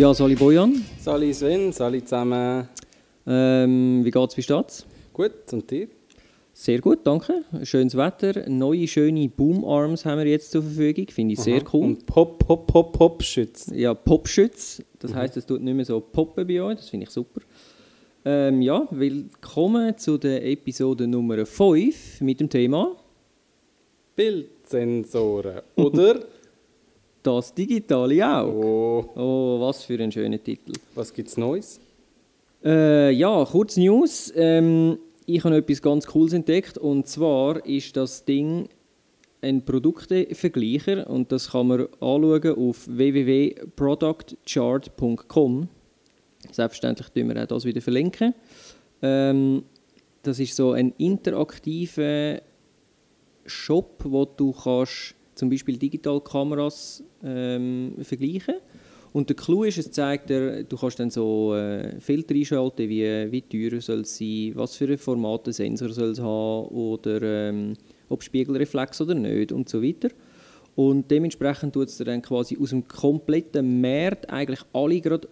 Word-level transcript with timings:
Ja, 0.00 0.14
Sali 0.14 0.34
Bojan. 0.34 0.82
Sali 0.98 1.34
Sven, 1.34 1.72
Sali 1.72 2.02
zusammen. 2.02 2.66
Ähm, 3.26 4.00
wie 4.02 4.10
geht's, 4.10 4.34
wie 4.34 4.42
steht's? 4.42 4.86
Gut, 5.12 5.52
und 5.52 5.70
dir? 5.70 5.88
Sehr 6.54 6.80
gut, 6.80 7.00
danke. 7.04 7.44
Schönes 7.64 7.94
Wetter. 7.94 8.48
Neue, 8.48 8.88
schöne 8.88 9.28
Boom-Arms 9.28 10.06
haben 10.06 10.16
wir 10.20 10.26
jetzt 10.26 10.52
zur 10.52 10.62
Verfügung. 10.62 11.06
Finde 11.08 11.34
ich 11.34 11.40
sehr 11.40 11.60
Aha. 11.60 11.70
cool. 11.74 11.84
Und 11.84 12.06
Pop, 12.06 12.38
Pop, 12.38 12.66
Pop, 12.66 12.94
Pop 12.94 13.22
schützt. 13.22 13.72
Ja, 13.72 13.92
Popschütz. 13.92 14.82
Das 15.00 15.12
heisst, 15.14 15.36
es 15.36 15.44
tut 15.44 15.60
nicht 15.60 15.74
mehr 15.74 15.84
so 15.84 16.00
poppen 16.00 16.46
bei 16.46 16.62
euch. 16.62 16.76
Das 16.78 16.88
finde 16.88 17.04
ich 17.04 17.10
super. 17.10 17.42
Ähm, 18.24 18.62
ja, 18.62 18.88
willkommen 18.90 19.98
zu 19.98 20.16
der 20.16 20.46
Episode 20.46 21.06
Nummer 21.06 21.44
5 21.44 22.22
mit 22.22 22.40
dem 22.40 22.48
Thema 22.48 22.96
Bildsensoren, 24.16 25.60
oder? 25.76 26.20
Das 27.22 27.52
digitale 27.54 28.26
Auge. 28.26 28.56
oh, 28.66 29.04
Oh, 29.14 29.60
was 29.60 29.84
für 29.84 30.02
ein 30.02 30.10
schöner 30.10 30.42
Titel. 30.42 30.72
was 30.94 31.12
gibt's 31.12 31.36
Neues? 31.36 31.78
Äh, 32.64 33.10
ja, 33.12 33.44
kurz 33.44 33.76
News. 33.76 34.32
Ähm, 34.34 34.98
ich 35.26 35.44
habe 35.44 35.56
etwas 35.56 35.82
ganz 35.82 36.06
Cooles 36.06 36.32
entdeckt 36.32 36.78
und 36.78 37.06
zwar 37.06 37.64
ist 37.66 37.94
das 37.96 38.24
Ding 38.24 38.68
ein 39.42 39.64
Produktevergleicher 39.64 41.08
und 41.08 41.30
das 41.32 41.50
kann 41.52 41.68
man 41.68 41.80
anschauen 42.00 42.54
auf 42.56 42.86
www.productchart.com. 42.88 45.68
Selbstverständlich 46.50 47.08
tun 47.10 47.28
wir 47.28 47.40
auch 47.42 47.46
das 47.46 47.64
wieder 47.64 47.80
verlinken. 47.80 48.34
Ähm, 49.02 49.62
das 50.22 50.38
ist 50.40 50.56
so 50.56 50.72
ein 50.72 50.92
interaktiver 50.98 52.40
Shop, 53.46 54.02
wo 54.04 54.24
du 54.26 54.52
kannst 54.52 55.14
zum 55.40 55.50
Beispiel 55.50 55.78
Digitalkameras 55.78 57.02
ähm, 57.24 57.94
vergleichen 58.02 58.56
und 59.12 59.28
der 59.28 59.36
Clou 59.36 59.64
ist, 59.64 59.78
es 59.78 59.90
zeigt 59.90 60.30
dir, 60.30 60.62
du 60.62 60.76
kannst 60.76 61.00
dann 61.00 61.10
so 61.10 61.54
äh, 61.56 61.98
Filter 61.98 62.34
einschalten, 62.34 62.88
wie, 62.88 63.32
wie 63.32 63.42
teuer 63.42 63.80
soll 63.80 64.00
es 64.00 64.16
sein, 64.16 64.52
was 64.54 64.76
für 64.76 64.86
ein 64.86 64.98
Format 64.98 65.46
der 65.46 65.52
Sensor 65.52 65.88
soll 65.88 66.10
es 66.10 66.20
haben 66.20 66.68
oder 66.68 67.20
ähm, 67.22 67.74
ob 68.08 68.22
Spiegelreflex 68.22 69.00
oder 69.00 69.14
nicht 69.14 69.50
und 69.50 69.68
so 69.68 69.82
weiter. 69.82 70.10
Und 70.76 71.10
dementsprechend 71.10 71.74
tut 71.74 71.88
es 71.88 71.96
dir 71.96 72.04
dann 72.04 72.22
quasi 72.22 72.56
aus 72.60 72.70
dem 72.70 72.86
kompletten 72.86 73.80
Markt 73.80 74.30
eigentlich 74.30 74.60
alle 74.72 75.00
gerade 75.00 75.28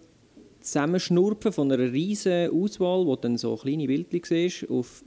zusammenschnurpen 0.59 1.53
von 1.53 1.71
einer 1.71 1.91
riesen 1.93 2.51
Auswahl, 2.51 3.05
wo 3.05 3.15
dann 3.15 3.37
so 3.37 3.55
kleine 3.55 3.87
Bildchen 3.87 4.21
siehst, 4.25 4.69
auf 4.69 5.03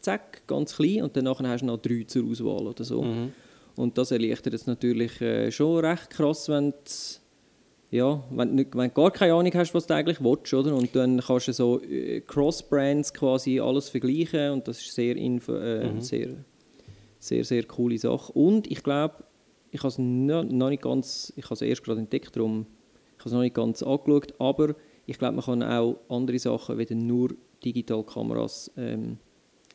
zack, 0.00 0.46
ganz 0.46 0.76
klein 0.76 1.02
und 1.02 1.14
dann 1.14 1.28
hast 1.28 1.60
du 1.60 1.66
noch 1.66 1.76
drei 1.76 2.04
zur 2.06 2.24
Auswahl 2.30 2.66
oder 2.68 2.84
so. 2.84 3.02
Mhm. 3.02 3.32
Und 3.76 3.98
das 3.98 4.10
erleichtert 4.10 4.54
es 4.54 4.66
natürlich 4.66 5.20
äh, 5.20 5.50
schon 5.50 5.84
recht 5.84 6.10
krass, 6.10 6.48
wenn 6.48 6.70
du, 6.70 6.76
ja, 7.90 8.22
wenn, 8.30 8.48
du 8.48 8.54
nicht, 8.54 8.76
wenn 8.76 8.88
du 8.88 8.94
gar 8.94 9.10
keine 9.10 9.34
Ahnung 9.34 9.52
hast, 9.54 9.74
was 9.74 9.86
du 9.86 9.94
eigentlich 9.94 10.22
willst, 10.22 10.54
oder? 10.54 10.74
Und 10.74 10.94
dann 10.94 11.20
kannst 11.20 11.48
du 11.48 11.52
so 11.52 11.80
äh, 11.82 12.20
Cross-Brands 12.20 13.12
quasi 13.12 13.58
alles 13.58 13.88
vergleichen 13.88 14.52
und 14.52 14.68
das 14.68 14.78
ist 14.78 14.94
sehr, 14.94 15.16
info, 15.16 15.54
äh, 15.54 16.00
sehr, 16.00 16.28
sehr, 17.18 17.44
sehr 17.44 17.64
coole 17.64 17.98
Sache. 17.98 18.32
Und 18.32 18.70
ich 18.70 18.82
glaube, 18.82 19.24
ich 19.72 19.80
habe 19.80 19.88
es 19.88 19.98
noch, 19.98 20.44
nicht 20.44 20.82
ganz, 20.82 21.32
ich 21.34 21.44
habe 21.44 21.54
es 21.54 21.62
erst 21.62 21.82
gerade 21.82 22.00
entdeckt, 22.00 22.36
darum 22.36 22.66
ich 23.16 23.20
habe 23.20 23.28
es 23.28 23.32
noch 23.32 23.40
nicht 23.40 23.54
ganz 23.54 23.82
angeschaut, 23.82 24.34
aber 24.38 24.74
ich 25.06 25.18
glaube, 25.18 25.36
man 25.36 25.44
kann 25.44 25.62
auch 25.62 25.98
andere 26.08 26.38
Sachen 26.38 26.78
wie 26.78 26.94
nur 26.94 27.30
Digitalkameras 27.64 28.70
ähm, 28.76 29.18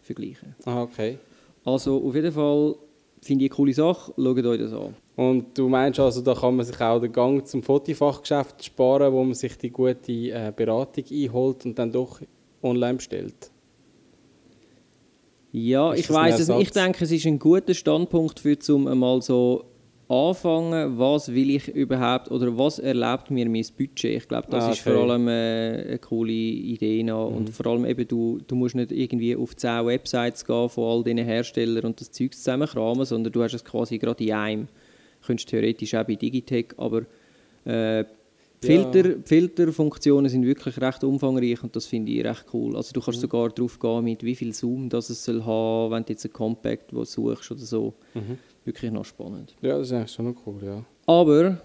vergleichen. 0.02 0.56
Ah, 0.66 0.84
okay. 0.84 1.18
Also 1.66 2.02
auf 2.06 2.16
jeden 2.16 2.32
Fall 2.32 2.76
finde 3.22 3.46
ich 3.46 3.52
eine 3.52 3.56
coole 3.56 3.74
Sache, 3.74 4.14
schaut 4.16 4.46
euch 4.46 4.60
das 4.60 4.74
an. 4.74 4.96
Und 5.16 5.58
du 5.58 5.68
meinst 5.68 6.00
also, 6.00 6.22
da 6.22 6.34
kann 6.34 6.56
man 6.56 6.66
sich 6.66 6.80
auch 6.80 7.00
den 7.00 7.12
Gang 7.12 7.46
zum 7.46 7.62
Fotofachgeschäft 7.62 8.64
sparen, 8.64 9.12
wo 9.12 9.24
man 9.24 9.34
sich 9.34 9.58
die 9.58 9.70
gute 9.70 10.12
äh, 10.12 10.54
Beratung 10.56 11.04
einholt 11.12 11.66
und 11.66 11.78
dann 11.78 11.92
doch 11.92 12.22
online 12.64 12.96
bestellt? 12.96 13.52
Ja, 15.52 15.94
Ist 15.94 16.02
ich 16.02 16.10
weiß 16.10 16.40
es. 16.40 16.50
Ich 16.50 16.72
denke, 16.72 17.04
es 17.04 17.12
ist 17.12 17.26
ein 17.26 17.40
guter 17.40 17.74
Standpunkt 17.74 18.40
für 18.40 18.58
zum 18.60 18.88
einmal 18.88 19.22
so 19.22 19.66
anfangen, 20.10 20.98
was 20.98 21.32
will 21.34 21.52
ich 21.52 21.68
überhaupt 21.68 22.32
oder 22.32 22.58
was 22.58 22.80
erlaubt 22.80 23.30
mir 23.30 23.48
mein 23.48 23.64
Budget. 23.78 24.18
Ich 24.24 24.28
glaube, 24.28 24.48
das 24.50 24.64
Ah, 24.66 24.72
ist 24.72 24.82
okay. 24.82 24.96
vor 24.96 25.04
allem 25.10 25.28
äh, 25.28 25.86
eine 25.88 26.00
coole 26.00 26.32
Idee 26.32 27.04
noch. 27.04 27.28
und 27.30 27.50
vor 27.52 27.68
allem 27.68 27.86
eben 27.86 28.08
du, 28.08 28.40
du 28.48 28.56
musst 28.56 28.74
nicht 28.76 28.92
irgendwie 28.92 29.36
auf 29.36 29.56
10 29.56 29.86
Websites 29.86 30.44
gehen 30.46 30.68
von 30.70 30.84
all 30.84 31.04
diesen 31.04 31.20
Herstellern 31.20 31.86
und 31.86 32.02
das 32.02 32.12
Zeug 32.12 32.34
zusammenkramen, 32.34 33.06
sondern 33.06 33.32
du 33.32 33.44
hast 33.44 33.54
es 33.54 33.64
quasi 33.64 34.00
gerade 34.00 34.24
in 34.24 34.34
einem. 34.34 34.66
Du 35.22 35.28
könntest 35.28 35.50
theoretisch 35.50 35.94
auch 35.94 36.06
bei 36.06 36.16
Digitech, 36.16 36.68
aber 36.78 37.04
äh, 37.66 38.04
Filter, 38.62 39.04
die 39.04 39.22
Filterfunktionen 39.24 40.30
sind 40.30 40.46
wirklich 40.46 40.82
recht 40.82 41.04
umfangreich 41.06 41.64
und 41.64 41.74
das 41.76 41.86
finde 41.86 42.12
ich 42.12 42.26
recht 42.26 42.46
cool. 42.54 42.76
Also 42.76 42.92
du 42.94 43.00
kannst 43.00 43.22
sogar 43.22 43.50
darauf 43.50 43.80
gehen, 43.80 44.04
mit 44.04 44.22
wie 44.24 44.36
viel 44.36 44.54
Zoom 44.54 44.90
das 44.90 45.10
es 45.10 45.24
soll 45.24 45.46
haben, 45.46 45.92
wenn 45.94 46.04
du 46.04 46.12
jetzt 46.12 46.26
ein 46.26 46.34
Compact 46.34 46.92
suchst 47.04 47.52
oder 47.52 47.62
so. 47.62 47.94
Wirklich 48.70 48.92
noch 48.92 49.04
spannend. 49.06 49.56
Ja, 49.64 49.80
das 49.80 49.88
ist 49.88 49.94
eigentlich 49.94 50.12
schon 50.12 50.26
noch 50.26 50.36
cool, 50.46 50.64
ja. 50.64 50.86
Aber 51.08 51.58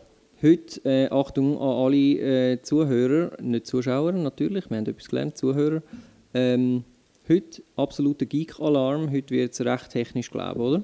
heute, 0.43 0.81
äh, 0.87 1.11
Achtung 1.11 1.59
an 1.59 1.85
alle 1.85 2.53
äh, 2.53 2.63
Zuhörer, 2.63 3.33
nicht 3.43 3.67
Zuschauer 3.67 4.13
natürlich, 4.13 4.71
wir 4.71 4.79
haben 4.79 4.87
etwas 4.87 5.09
gelernt, 5.09 5.37
Zuhörer. 5.37 5.83
Ähm, 6.33 6.83
heute 7.29 7.63
absoluter 7.77 8.25
Geek-Alarm, 8.25 9.13
heute 9.13 9.35
wird 9.35 9.53
es 9.53 9.63
recht 9.63 9.91
technisch, 9.91 10.31
glaube 10.31 10.61
oder? 10.61 10.83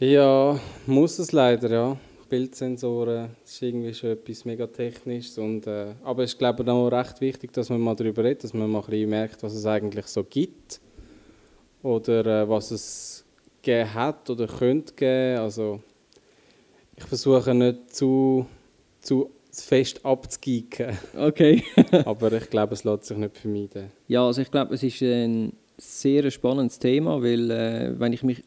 Ja, 0.00 0.58
muss 0.86 1.20
es 1.20 1.30
leider, 1.30 1.70
ja. 1.70 1.96
Bildsensoren 2.28 3.28
das 3.44 3.52
ist 3.52 3.62
irgendwie 3.62 3.94
schon 3.94 4.10
etwas 4.10 4.44
mega 4.44 4.66
technisches. 4.66 5.38
Und, 5.38 5.68
äh, 5.68 5.94
aber 6.02 6.24
es 6.24 6.32
ist, 6.32 6.38
glaube 6.40 6.64
ich, 6.64 6.68
auch 6.68 6.88
recht 6.88 7.20
wichtig, 7.20 7.52
dass 7.52 7.70
man 7.70 7.80
mal 7.80 7.94
darüber 7.94 8.24
redet, 8.24 8.42
dass 8.42 8.54
man 8.54 8.68
mal 8.68 8.80
ein 8.80 8.86
bisschen 8.86 9.10
merkt, 9.10 9.44
was 9.44 9.54
es 9.54 9.66
eigentlich 9.66 10.06
so 10.06 10.24
gibt. 10.24 10.80
Oder 11.84 12.42
äh, 12.42 12.48
was 12.48 12.72
es 12.72 13.25
gegeben 13.66 13.94
hat 13.94 14.30
oder 14.30 14.46
könnte 14.46 14.94
geben. 14.94 15.40
Also, 15.40 15.80
ich 16.96 17.04
versuche 17.04 17.54
nicht 17.54 17.94
zu, 17.94 18.46
zu 19.00 19.30
fest 19.52 20.04
abzugeeken. 20.04 20.96
Okay. 21.16 21.62
aber 22.04 22.32
ich 22.32 22.48
glaube, 22.48 22.74
es 22.74 22.84
lässt 22.84 23.04
sich 23.04 23.16
nicht 23.16 23.36
vermeiden. 23.36 23.90
Ja, 24.08 24.26
also 24.26 24.40
ich 24.40 24.50
glaube, 24.50 24.74
es 24.74 24.82
ist 24.82 25.02
ein 25.02 25.52
sehr 25.76 26.30
spannendes 26.30 26.78
Thema, 26.78 27.22
weil 27.22 27.50
äh, 27.50 27.98
wenn 27.98 28.12
ich 28.12 28.22
mich, 28.22 28.42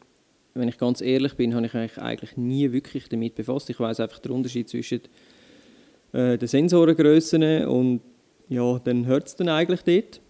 wenn 0.54 0.68
ich 0.68 0.78
ganz 0.78 1.00
ehrlich 1.00 1.34
bin, 1.34 1.54
habe 1.54 1.66
ich 1.66 1.74
mich 1.74 1.98
eigentlich 1.98 2.36
nie 2.36 2.72
wirklich 2.72 3.08
damit 3.08 3.34
befasst. 3.34 3.70
Ich 3.70 3.78
weiß 3.78 4.00
einfach 4.00 4.18
den 4.18 4.32
Unterschied 4.32 4.68
zwischen 4.68 5.02
äh, 6.12 6.36
den 6.36 6.48
Sensorengrössen 6.48 7.66
und 7.66 8.00
ja, 8.48 8.80
dann 8.80 9.06
hört 9.06 9.28
es 9.28 9.36
dann 9.36 9.48
eigentlich 9.48 9.82
dort. 9.82 10.20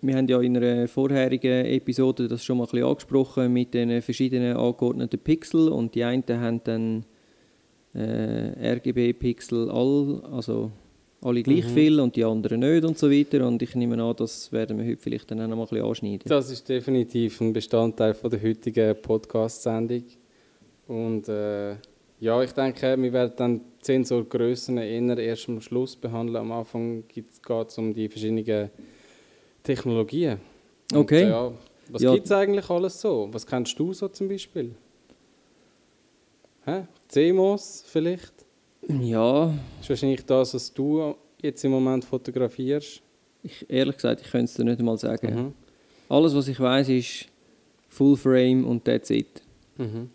Wir 0.00 0.16
haben 0.16 0.28
ja 0.28 0.40
in 0.40 0.56
einer 0.56 0.86
vorherigen 0.86 1.66
Episode 1.66 2.28
das 2.28 2.44
schon 2.44 2.58
mal 2.58 2.64
ein 2.64 2.70
bisschen 2.70 2.86
angesprochen 2.86 3.52
mit 3.52 3.74
den 3.74 4.00
verschiedenen 4.00 4.56
angeordneten 4.56 5.18
Pixel 5.18 5.68
und 5.68 5.94
die 5.94 6.04
einen 6.04 6.22
haben 6.28 6.60
dann 6.62 7.04
äh, 7.94 8.74
RGB-Pixel 8.74 9.70
all, 9.70 10.22
also 10.30 10.70
alle 11.20 11.42
gleich 11.42 11.64
viel 11.64 11.98
und 11.98 12.14
die 12.14 12.24
anderen 12.24 12.60
nicht 12.60 12.84
und 12.84 12.96
so 12.96 13.10
weiter. 13.10 13.46
Und 13.46 13.60
ich 13.60 13.74
nehme 13.74 14.00
an, 14.00 14.14
das 14.16 14.52
werden 14.52 14.78
wir 14.78 14.86
heute 14.86 15.02
vielleicht 15.02 15.30
dann 15.30 15.40
auch 15.40 15.48
noch 15.48 15.56
mal 15.56 15.62
ein 15.64 15.68
bisschen 15.68 15.84
anschneiden. 15.84 16.22
Das 16.26 16.50
ist 16.50 16.68
definitiv 16.68 17.40
ein 17.40 17.52
Bestandteil 17.52 18.14
von 18.14 18.30
der 18.30 18.40
heutigen 18.40 18.94
Podcast-Sendung. 19.02 20.04
Und 20.86 21.28
äh, 21.28 21.74
ja, 22.20 22.42
ich 22.42 22.52
denke, 22.52 22.96
wir 23.00 23.12
werden 23.12 23.32
dann 23.36 23.60
die 23.80 23.84
Sensorgrössen 23.84 24.78
eher 24.78 25.18
erst 25.18 25.48
am 25.48 25.60
Schluss 25.60 25.96
behandeln. 25.96 26.36
Am 26.36 26.52
Anfang 26.52 27.02
geht 27.08 27.26
es 27.30 27.78
um 27.78 27.92
die 27.92 28.08
verschiedenen 28.08 28.70
Technologien. 29.74 30.38
Und, 30.92 30.98
Okay. 31.00 31.24
äh, 31.24 31.28
ja, 31.28 31.52
was 31.90 32.02
Ja. 32.02 32.14
gibt 32.14 32.26
es 32.26 32.32
eigentlich 32.32 32.68
alles 32.70 32.98
so? 33.00 33.28
Was 33.32 33.46
kennst 33.46 33.78
du 33.78 33.92
so 33.92 34.08
zum 34.08 34.28
Beispiel? 34.28 34.74
Hä? 36.64 36.84
CMOS 37.08 37.84
vielleicht? 37.86 38.32
Ja, 38.88 39.46
Das 39.46 39.82
ist 39.84 39.90
wahrscheinlich 39.90 40.24
das, 40.24 40.54
was 40.54 40.72
du 40.72 41.14
jetzt 41.42 41.64
im 41.64 41.70
Moment 41.72 42.04
fotografierst. 42.04 43.02
ich, 43.42 43.64
ehrlich 43.70 43.96
gesagt, 43.96 44.20
ich 44.22 44.30
könnte 44.30 44.46
es 44.46 44.54
dir 44.54 44.64
nicht 44.64 44.80
mal 44.80 44.98
sagen. 44.98 45.34
Mhm. 45.34 45.52
Alles, 46.08 46.34
was 46.34 46.48
ich 46.48 46.58
weiß, 46.58 46.88
ist 46.88 47.26
Full 47.88 48.16
Frame 48.16 48.64
und 48.66 48.84
that's 48.84 49.10
it. 49.10 49.42
Mhm. 49.76 50.10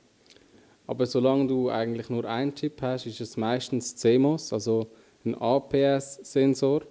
Aber 0.87 1.05
solange 1.05 1.47
du 1.47 1.69
eigentlich 1.69 2.09
nur 2.09 2.25
einen 2.25 2.53
Chip 2.53 2.81
hast, 2.81 3.05
ist 3.05 3.21
es 3.21 3.37
meistens 3.37 3.95
CMOS, 3.95 4.51
also 4.51 4.87
ein 5.25 5.35
APS-Sensor. 5.35 6.81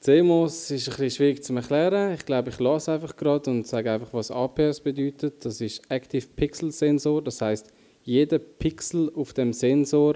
CMOS 0.00 0.70
ist 0.70 0.88
ein 0.88 0.90
bisschen 0.90 1.10
schwierig 1.10 1.44
zu 1.44 1.54
erklären. 1.54 2.14
Ich 2.14 2.24
glaube, 2.24 2.48
ich 2.48 2.58
lasse 2.58 2.92
einfach 2.92 3.14
gerade 3.16 3.50
und 3.50 3.66
sage 3.66 3.92
einfach, 3.92 4.12
was 4.12 4.30
APS 4.30 4.80
bedeutet. 4.80 5.44
Das 5.44 5.60
ist 5.60 5.82
Active 5.90 6.26
Pixel 6.36 6.72
Sensor. 6.72 7.22
Das 7.22 7.42
heißt, 7.42 7.70
jeder 8.02 8.38
Pixel 8.38 9.12
auf 9.14 9.34
dem 9.34 9.52
Sensor 9.52 10.14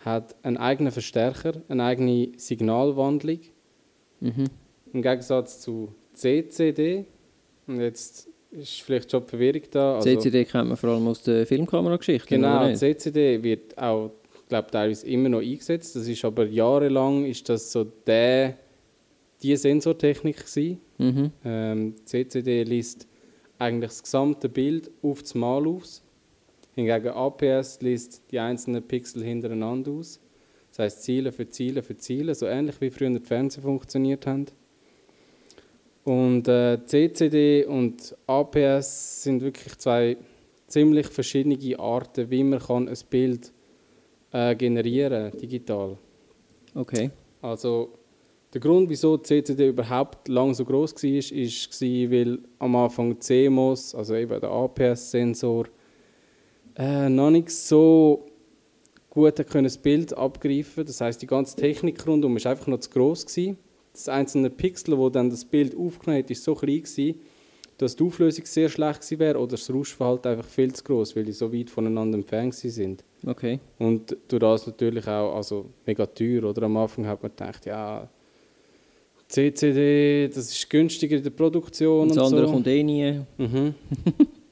hat 0.00 0.34
einen 0.42 0.56
eigenen 0.56 0.92
Verstärker, 0.92 1.60
eine 1.68 1.84
eigene 1.84 2.32
Signalwandlung. 2.38 3.40
Mhm. 4.20 4.44
Im 4.94 5.02
Gegensatz 5.02 5.60
zu 5.60 5.94
CCD. 6.14 7.04
Und 7.66 7.80
jetzt 7.80 8.28
ist 8.50 8.80
vielleicht 8.80 9.10
schon 9.10 9.24
die 9.24 9.28
Verwirrung 9.28 9.62
da. 9.70 9.96
Also, 9.96 10.08
CCD 10.08 10.46
kennt 10.46 10.68
man 10.68 10.76
vor 10.78 10.90
allem 10.90 11.06
aus 11.06 11.22
der 11.22 11.46
Filmkamerageschichte. 11.46 12.28
Genau? 12.28 12.72
CCD 12.72 13.42
wird 13.42 13.76
auch 13.76 14.10
glaube 14.48 14.70
teilweise 14.70 15.06
immer 15.06 15.28
noch 15.28 15.40
eingesetzt. 15.40 15.94
Das 15.96 16.08
ist 16.08 16.24
aber 16.24 16.46
jahrelang 16.46 17.24
ist 17.26 17.48
das 17.48 17.70
so 17.70 17.84
der, 17.84 18.56
die 19.42 19.56
Sensortechnik 19.56 20.38
gewesen. 20.44 20.80
Mhm. 20.98 21.32
Ähm, 21.44 21.94
CCD 22.04 22.64
liest 22.64 23.06
eigentlich 23.58 23.90
das 23.90 24.02
gesamte 24.02 24.48
Bild 24.48 24.90
auf 25.02 25.22
das 25.22 25.34
Mal 25.34 25.66
aus. 25.66 26.02
Hingegen 26.74 27.08
APS 27.08 27.80
liest 27.80 28.22
die 28.30 28.38
einzelnen 28.38 28.82
Pixel 28.82 29.24
hintereinander 29.24 29.92
aus. 29.92 30.20
Das 30.70 30.78
heißt 30.80 31.02
Ziele 31.02 31.32
für 31.32 31.48
Ziele 31.48 31.82
für 31.82 31.96
Ziele, 31.96 32.34
so 32.34 32.46
ähnlich 32.46 32.80
wie 32.80 32.90
früher 32.90 33.10
die 33.10 33.24
Fernseher 33.24 33.62
funktioniert 33.62 34.26
haben. 34.26 34.46
Und 36.04 36.48
äh, 36.48 36.78
CCD 36.84 37.64
und 37.64 38.16
APS 38.26 39.24
sind 39.24 39.42
wirklich 39.42 39.76
zwei 39.78 40.16
ziemlich 40.66 41.08
verschiedene 41.08 41.78
Arten, 41.78 42.30
wie 42.30 42.44
man 42.44 42.60
kann 42.60 42.88
ein 42.88 42.98
Bild 43.10 43.52
äh, 44.32 44.54
generieren 44.54 45.32
digital. 45.38 45.98
Okay. 46.74 47.10
Also 47.42 47.97
der 48.54 48.60
Grund, 48.60 48.88
wieso 48.88 49.18
CCD 49.18 49.68
überhaupt 49.68 50.28
lang 50.28 50.54
so 50.54 50.64
groß 50.64 50.94
war, 50.94 51.10
ist, 51.10 51.32
ist 51.32 51.82
weil 51.82 52.38
am 52.58 52.76
Anfang 52.76 53.20
CMOS, 53.20 53.94
also 53.94 54.14
eben 54.14 54.40
der 54.40 54.50
APS-Sensor, 54.50 55.66
äh, 56.76 57.08
noch 57.08 57.30
nicht 57.30 57.50
so 57.50 58.26
gut 59.10 59.46
können 59.48 59.64
das 59.64 59.76
Bild 59.76 60.16
abgreifen. 60.16 60.86
Das 60.86 61.00
heißt, 61.00 61.20
die 61.20 61.26
ganze 61.26 61.56
Technik 61.56 62.06
rundum 62.06 62.36
ist 62.36 62.46
einfach 62.46 62.68
noch 62.68 62.78
zu 62.78 62.90
groß 62.90 63.26
gewesen. 63.26 63.58
Das 63.92 64.08
einzelne 64.08 64.48
Pixel, 64.48 64.96
wo 64.96 65.10
dann 65.10 65.28
das 65.28 65.44
Bild 65.44 65.76
aufgenommen 65.76 66.22
hat, 66.22 66.30
ist 66.30 66.44
so 66.44 66.54
klein 66.54 66.82
gewesen, 66.82 67.20
dass 67.78 67.96
die 67.96 68.04
Auflösung 68.04 68.44
sehr 68.44 68.68
schlecht 68.68 69.00
gewesen 69.00 69.18
wäre 69.18 69.38
oder 69.38 69.52
das 69.52 69.72
Rauschverhalten 69.72 70.32
einfach 70.32 70.48
viel 70.48 70.72
zu 70.72 70.84
groß, 70.84 71.16
weil 71.16 71.24
die 71.24 71.32
so 71.32 71.52
weit 71.52 71.68
voneinander 71.68 72.16
entfernt 72.16 72.54
sind. 72.54 73.04
Okay. 73.26 73.60
Und 73.78 74.16
durch 74.28 74.40
das 74.40 74.66
natürlich 74.66 75.06
auch 75.06 75.34
also 75.34 75.66
mega 75.84 76.06
teuer. 76.06 76.44
Oder 76.44 76.62
am 76.62 76.76
Anfang 76.76 77.06
hat 77.06 77.22
man 77.22 77.30
gedacht, 77.30 77.66
ja, 77.66 78.08
CCD, 79.28 80.28
das 80.28 80.50
ist 80.50 80.70
günstiger 80.70 81.18
in 81.18 81.22
der 81.22 81.30
Produktion 81.30 82.02
Und 82.02 82.08
und, 82.10 82.16
das 82.16 82.24
andere 82.32 82.46
so. 82.46 82.52
kommt 82.52 82.66
eh 82.66 82.82
nie. 82.82 83.20
Mhm. 83.36 83.74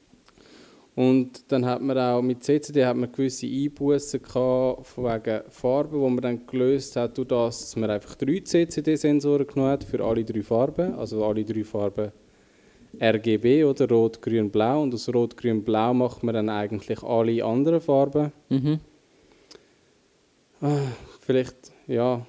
und 0.95 1.51
dann 1.51 1.65
hat 1.65 1.81
man 1.81 1.97
auch 1.97 2.21
mit 2.21 2.43
CCD 2.43 2.85
hat 2.85 2.95
man 2.95 3.11
gewisse 3.11 3.47
Einbußen 3.47 4.21
gehabt, 4.21 4.85
von 4.85 5.05
wegen 5.05 5.41
Farben, 5.49 5.99
wo 5.99 6.09
man 6.09 6.21
dann 6.21 6.45
gelöst 6.45 6.95
hat, 6.95 7.17
durch 7.17 7.27
das, 7.27 7.59
dass 7.59 7.75
man 7.75 7.89
einfach 7.89 8.15
drei 8.15 8.39
CCD-Sensoren 8.43 9.47
genommen 9.47 9.71
hat 9.71 9.83
für 9.83 10.03
alle 10.03 10.23
drei 10.23 10.43
Farben, 10.43 10.93
also 10.93 11.25
alle 11.25 11.43
drei 11.43 11.63
Farben 11.63 12.11
RGB 13.01 13.63
oder 13.63 13.89
Rot, 13.89 14.21
Grün, 14.21 14.49
Blau 14.49 14.83
und 14.83 14.93
aus 14.93 15.11
Rot, 15.13 15.37
Grün, 15.37 15.63
Blau 15.63 15.93
macht 15.93 16.23
man 16.23 16.33
dann 16.35 16.49
eigentlich 16.49 17.03
alle 17.03 17.43
anderen 17.43 17.81
Farben. 17.81 18.31
Mhm. 18.49 18.79
Ah, 20.61 20.79
Vielleicht, 21.21 21.55
ja, 21.87 22.25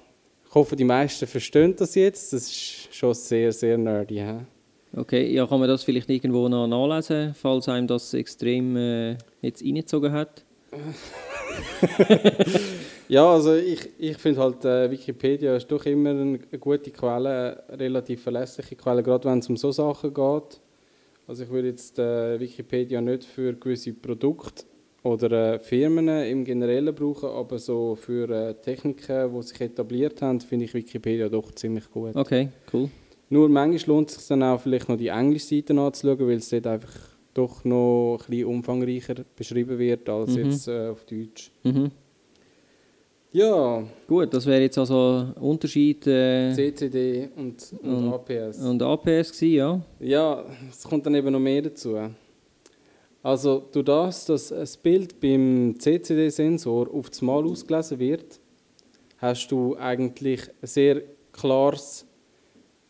ich 0.49 0.55
hoffe, 0.55 0.75
die 0.75 0.83
meisten 0.83 1.27
verstehen 1.27 1.75
das 1.77 1.95
jetzt. 1.95 2.33
Das 2.33 2.41
ist 2.41 2.93
schon 2.93 3.13
sehr, 3.13 3.51
sehr 3.51 3.77
nerdy. 3.77 4.15
He? 4.15 4.99
Okay, 4.99 5.31
ja, 5.31 5.45
kann 5.45 5.59
man 5.59 5.69
das 5.69 5.83
vielleicht 5.83 6.09
irgendwo 6.09 6.49
noch 6.49 6.67
nachlesen, 6.67 7.35
falls 7.35 7.69
einem 7.69 7.85
das 7.85 8.15
extrem 8.15 8.75
äh, 8.75 9.15
jetzt 9.41 9.63
reingezogen 9.63 10.11
hat? 10.11 10.43
Ja, 13.09 13.27
also 13.27 13.55
ich, 13.55 13.89
ich 13.97 14.17
finde 14.19 14.39
halt, 14.39 14.63
äh, 14.65 14.91
Wikipedia 14.91 15.55
ist 15.55 15.65
doch 15.71 15.83
immer 15.87 16.11
eine, 16.11 16.37
gute 16.59 16.91
Quelle, 16.91 17.63
eine 17.67 17.79
relativ 17.79 18.21
verlässliche 18.21 18.75
Quelle, 18.75 19.01
gerade 19.01 19.27
wenn 19.27 19.39
es 19.39 19.49
um 19.49 19.57
so 19.57 19.71
Sachen 19.71 20.13
geht. 20.13 20.61
Also 21.25 21.43
ich 21.43 21.49
würde 21.49 21.69
jetzt 21.69 21.97
äh, 21.97 22.39
Wikipedia 22.39 23.01
nicht 23.01 23.25
für 23.25 23.53
gewisse 23.53 23.93
Produkte 23.93 24.63
oder 25.03 25.53
äh, 25.55 25.59
Firmen 25.59 26.07
im 26.09 26.43
Generellen 26.43 26.93
brauchen, 26.93 27.29
aber 27.29 27.57
so 27.59 27.95
für 27.95 28.29
äh, 28.29 28.53
Techniken, 28.55 29.33
die 29.33 29.41
sich 29.43 29.61
etabliert 29.61 30.21
haben, 30.21 30.39
finde 30.41 30.65
ich 30.65 30.73
Wikipedia 30.73 31.29
doch 31.29 31.51
ziemlich 31.53 31.89
gut. 31.89 32.15
Okay, 32.15 32.49
cool. 32.73 32.89
Nur 33.29 33.47
manchmal 33.47 33.95
lohnt 33.95 34.09
es 34.09 34.15
sich 34.17 34.27
dann 34.27 34.43
auch 34.43 34.59
vielleicht 34.59 34.89
noch 34.89 34.97
die 34.97 35.07
englische 35.09 35.55
Seite 35.55 35.73
anzuschauen, 35.79 36.27
weil 36.27 36.37
es 36.37 36.49
dort 36.49 36.67
einfach 36.67 36.91
doch 37.33 37.63
noch 37.63 38.17
ein 38.21 38.29
bisschen 38.29 38.45
umfangreicher 38.47 39.15
beschrieben 39.35 39.77
wird 39.77 40.09
als 40.09 40.35
Mhm. 40.35 40.45
jetzt 40.49 40.67
äh, 40.67 40.87
auf 40.89 41.05
Deutsch. 41.05 41.51
Mhm. 41.63 41.91
Ja, 43.31 43.83
Gut, 44.07 44.33
das 44.33 44.47
wäre 44.47 44.61
jetzt 44.63 44.77
also 44.79 45.27
Unterschied 45.39 46.07
äh, 46.07 46.51
CCD 46.51 47.29
und, 47.37 47.63
und 47.83 47.93
Und- 48.07 48.13
APS. 48.13 48.57
und 48.65 48.81
APS 48.81 49.31
gewesen, 49.31 49.53
ja. 49.53 49.81
Ja, 49.99 50.43
es 50.67 50.83
kommt 50.83 51.05
dann 51.05 51.13
eben 51.13 51.31
noch 51.31 51.39
mehr 51.39 51.61
dazu. 51.61 51.95
Also 53.21 53.67
durch 53.71 53.85
das, 53.85 54.25
dass 54.25 54.49
das 54.49 54.77
Bild 54.77 55.19
beim 55.19 55.75
CCD-Sensor 55.77 56.93
auf 56.93 57.09
das 57.09 57.21
Mal 57.21 57.43
ausgelesen 57.43 57.99
wird, 57.99 58.39
hast 59.17 59.51
du 59.51 59.75
eigentlich 59.77 60.41
ein 60.61 60.67
sehr 60.67 61.01
klares 61.33 62.05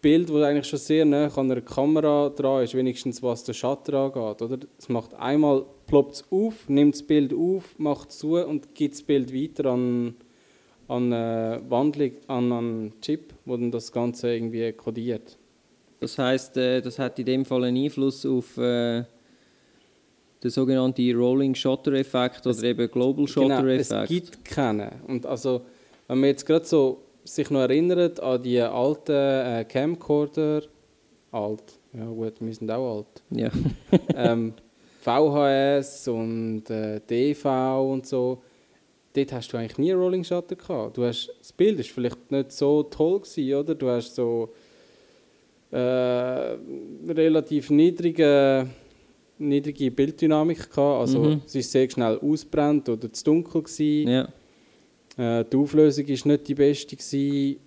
Bild, 0.02 0.30
das 0.30 0.44
eigentlich 0.44 0.68
schon 0.68 0.80
sehr 0.80 1.04
nah 1.04 1.28
an 1.36 1.52
einer 1.52 1.62
Kamera 1.62 2.30
dran 2.30 2.64
ist, 2.64 2.76
wenigstens 2.76 3.22
was 3.22 3.44
den 3.44 3.56
Shutter 3.56 3.96
angeht. 3.96 4.42
Oder? 4.42 4.60
Es 4.78 4.88
macht 4.88 5.14
einmal, 5.16 5.66
ploppt 5.88 6.14
es 6.14 6.26
auf, 6.32 6.70
nimmt 6.70 6.94
das 6.94 7.04
Bild 7.04 7.34
auf, 7.34 7.78
macht 7.80 8.12
es 8.12 8.20
zu 8.20 8.36
und 8.38 8.74
gibt 8.76 8.94
das 8.94 9.02
Bild 9.02 9.34
weiter 9.34 9.72
an, 9.72 10.16
an 10.88 11.12
äh, 11.12 11.60
Wandlung, 11.68 12.12
an 12.28 12.52
einen 12.52 13.02
Chip, 13.02 13.34
wo 13.46 13.58
dann 13.58 13.72
das 13.72 13.92
Ganze 13.92 14.34
irgendwie 14.34 14.72
kodiert. 14.74 15.38
Das 16.00 16.18
heißt, 16.18 16.56
äh, 16.58 16.82
das 16.82 16.98
hat 17.00 17.20
in 17.20 17.26
dem 17.26 17.46
Fall 17.46 17.66
einen 17.66 17.84
Einfluss 17.84 18.26
auf 18.26 18.58
äh, 18.58 19.04
den 20.44 20.52
sogenannten 20.52 21.16
Rolling 21.16 21.54
Shutter 21.56 21.94
Effekt 21.94 22.46
oder 22.48 22.64
eben 22.64 22.90
Global 22.90 23.28
Shutter 23.28 23.62
Genau, 23.62 23.68
es 23.68 23.92
Effekt. 23.92 24.08
gibt 24.10 24.46
keinen. 24.46 24.90
Und 25.08 25.26
also, 25.26 25.62
wenn 26.08 26.20
man 26.20 26.30
jetzt 26.30 26.46
gerade 26.46 26.66
so 26.66 27.02
sich 27.24 27.50
noch 27.50 27.62
erinnert 27.62 28.20
an 28.22 28.42
die 28.42 28.60
alten 28.62 29.12
äh, 29.12 29.66
Camcorder, 29.68 30.64
alt, 31.32 31.64
ja 31.94 32.06
gut, 32.06 32.34
wir 32.40 32.54
sind 32.54 32.72
auch 32.72 32.98
alt, 32.98 33.24
Ja. 33.32 33.50
ähm, 34.16 34.54
VHS 35.02 36.08
und 36.10 36.70
äh, 36.70 37.00
DV 37.10 37.92
und 37.92 38.06
so, 38.06 38.42
dort 39.14 39.34
hast 39.34 39.52
du 39.54 39.58
eigentlich 39.58 39.78
nie 39.78 39.92
Rolling 39.92 40.24
Shutter 40.24 40.56
gehabt. 40.56 40.98
Du 40.98 41.04
hast, 41.04 41.30
das 41.40 41.52
Bild 41.54 41.80
ist 41.80 41.90
vielleicht 41.92 42.32
nicht 42.32 42.52
so 42.52 42.84
toll 42.84 43.20
gewesen, 43.22 43.54
oder? 43.56 43.76
Du 43.76 43.88
hast 43.90 44.16
so 44.16 44.50
äh, 45.72 45.78
relativ 47.08 47.70
niedrige, 47.70 48.68
niedrige 49.40 49.90
Bilddynamik 49.92 50.70
gehabt. 50.70 51.02
Also 51.02 51.20
Mhm. 51.24 51.42
es 51.46 51.56
ist 51.56 51.72
sehr 51.72 51.90
schnell 51.90 52.18
ausbrennt 52.20 52.88
oder 52.90 53.12
zu 53.12 53.24
dunkel 53.24 53.64
gewesen. 53.64 54.08
ja. 54.10 54.28
Äh, 55.18 55.44
die 55.52 55.58
Auflösung 55.58 56.06
ist 56.06 56.26
nicht 56.26 56.48
die 56.48 56.54
beste 56.56 56.96
gewesen, 56.96 57.58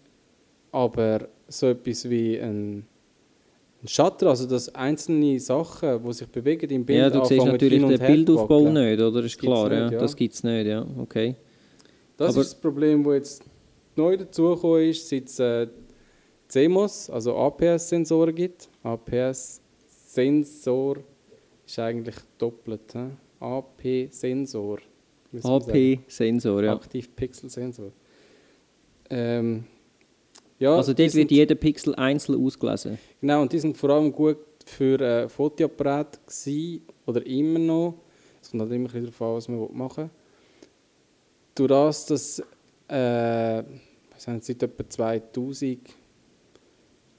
aber 0.71 1.29
so 1.49 1.67
etwas 1.67 2.09
wie 2.09 2.39
ein, 2.41 2.87
ein 3.83 3.89
Shutter, 3.89 4.29
also 4.29 4.47
dass 4.47 4.75
einzelne 4.75 5.39
Sachen, 5.41 6.03
die 6.03 6.13
sich 6.15 6.29
bewegen 6.29 6.71
im 6.71 6.85
Bild, 6.87 6.99
ja, 6.99 7.11
du 7.11 7.23
siehst 7.27 7.45
natürlich 7.45 7.85
den 7.85 7.99
Bildaufbau 7.99 8.71
nicht, 8.71 9.01
oder? 9.01 9.23
Ist 9.25 9.35
Das 9.37 9.43
klar, 9.43 9.71
ja. 9.73 9.83
nicht, 9.85 9.93
ja. 9.95 9.99
Das 9.99 10.17
gibt 10.17 10.33
es 10.35 10.43
nicht, 10.45 10.67
ja. 10.67 10.87
Okay. 10.99 11.35
Das 12.17 12.31
Aber- 12.35 12.41
ist 12.43 12.53
das 12.55 12.61
Problem, 12.61 13.03
das 13.05 13.15
jetzt 13.15 13.43
neu 13.97 14.17
dazugekommen 14.17 14.89
ist, 14.89 15.07
seit 15.09 15.29
es 15.29 15.39
äh, 15.39 15.67
CMOS, 16.49 17.11
also 17.11 17.37
APS-Sensoren 17.37 18.35
gibt. 18.35 18.69
APS-Sensor 18.83 20.97
ist 21.67 21.79
eigentlich 21.79 22.17
doppelt. 22.39 22.93
He? 22.93 23.11
AP-Sensor. 23.41 24.79
AP-Sensor, 25.43 26.65
ja. 26.65 26.75
Aktiv-Pixel-Sensor. 26.75 27.93
Ähm, 29.11 29.65
ja, 30.59 30.77
also 30.77 30.93
dort 30.93 31.15
wird 31.15 31.31
jeder 31.31 31.55
Pixel 31.55 31.95
einzeln 31.97 32.45
ausgelesen. 32.45 32.99
Genau, 33.21 33.43
und 33.43 33.53
die 33.53 33.59
sind 33.59 33.77
vor 33.77 33.91
allem 33.91 34.13
gut 34.13 34.39
für 34.65 35.01
äh, 35.01 35.29
Fotoapparate 35.29 36.21
gewesen, 36.25 36.83
oder 37.07 37.27
immer 37.27 37.59
noch. 37.59 37.95
Es 38.41 38.51
kommt 38.51 38.63
halt 38.63 38.73
immer 38.73 38.89
ein 38.89 38.93
bisschen 38.93 39.07
darauf 39.07 39.23
an, 39.23 39.35
was 39.35 39.49
man 39.49 39.77
machen 39.77 40.05
will. 40.05 40.11
Durch 41.55 41.69
das, 41.69 42.07
dass 42.07 42.39
äh, 42.89 43.65
seit 44.17 44.63
etwa 44.63 44.89
2000 44.89 45.81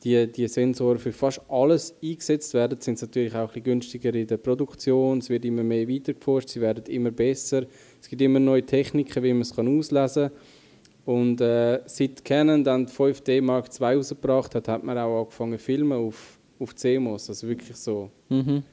die, 0.04 0.32
die 0.32 0.48
Sensoren 0.48 1.00
für 1.00 1.12
fast 1.12 1.42
alles 1.50 1.96
eingesetzt 2.04 2.54
werden, 2.54 2.80
sind 2.82 3.00
sie 3.00 3.06
natürlich 3.06 3.34
auch 3.34 3.42
ein 3.42 3.48
bisschen 3.48 3.64
günstiger 3.64 4.14
in 4.14 4.28
der 4.28 4.38
Produktion. 4.38 5.20
Es 5.20 5.30
wird 5.30 5.46
immer 5.46 5.64
mehr 5.64 5.88
weitergeforscht, 5.88 6.50
sie 6.50 6.62
werden 6.62 6.84
immer 6.88 7.12
besser. 7.12 7.66
Es 8.02 8.10
gibt 8.10 8.22
immer 8.22 8.40
neue 8.40 8.66
Techniken, 8.66 9.24
wie 9.24 9.34
man 9.34 9.44
es 9.44 9.56
kann 9.56 9.78
auslesen 9.78 10.30
kann. 10.30 10.38
Und 11.06 11.42
äh, 11.42 11.82
seit 11.86 12.24
Canon 12.24 12.64
dann 12.64 12.86
die 12.86 12.92
5D 12.92 13.42
Mark 13.42 13.70
II 13.80 13.96
rausgebracht 13.98 14.56
hat, 14.56 14.68
hat 14.68 14.84
man 14.84 14.98
auch 14.98 15.22
angefangen 15.22 15.58
zu 15.58 15.66
filmen 15.66 15.98
auf, 15.98 16.40
auf 16.60 16.76
CMOS. 16.76 17.30
Also 17.30 17.48
wirklich 17.48 17.76
so. 17.76 18.10
Mhm. 18.30 18.64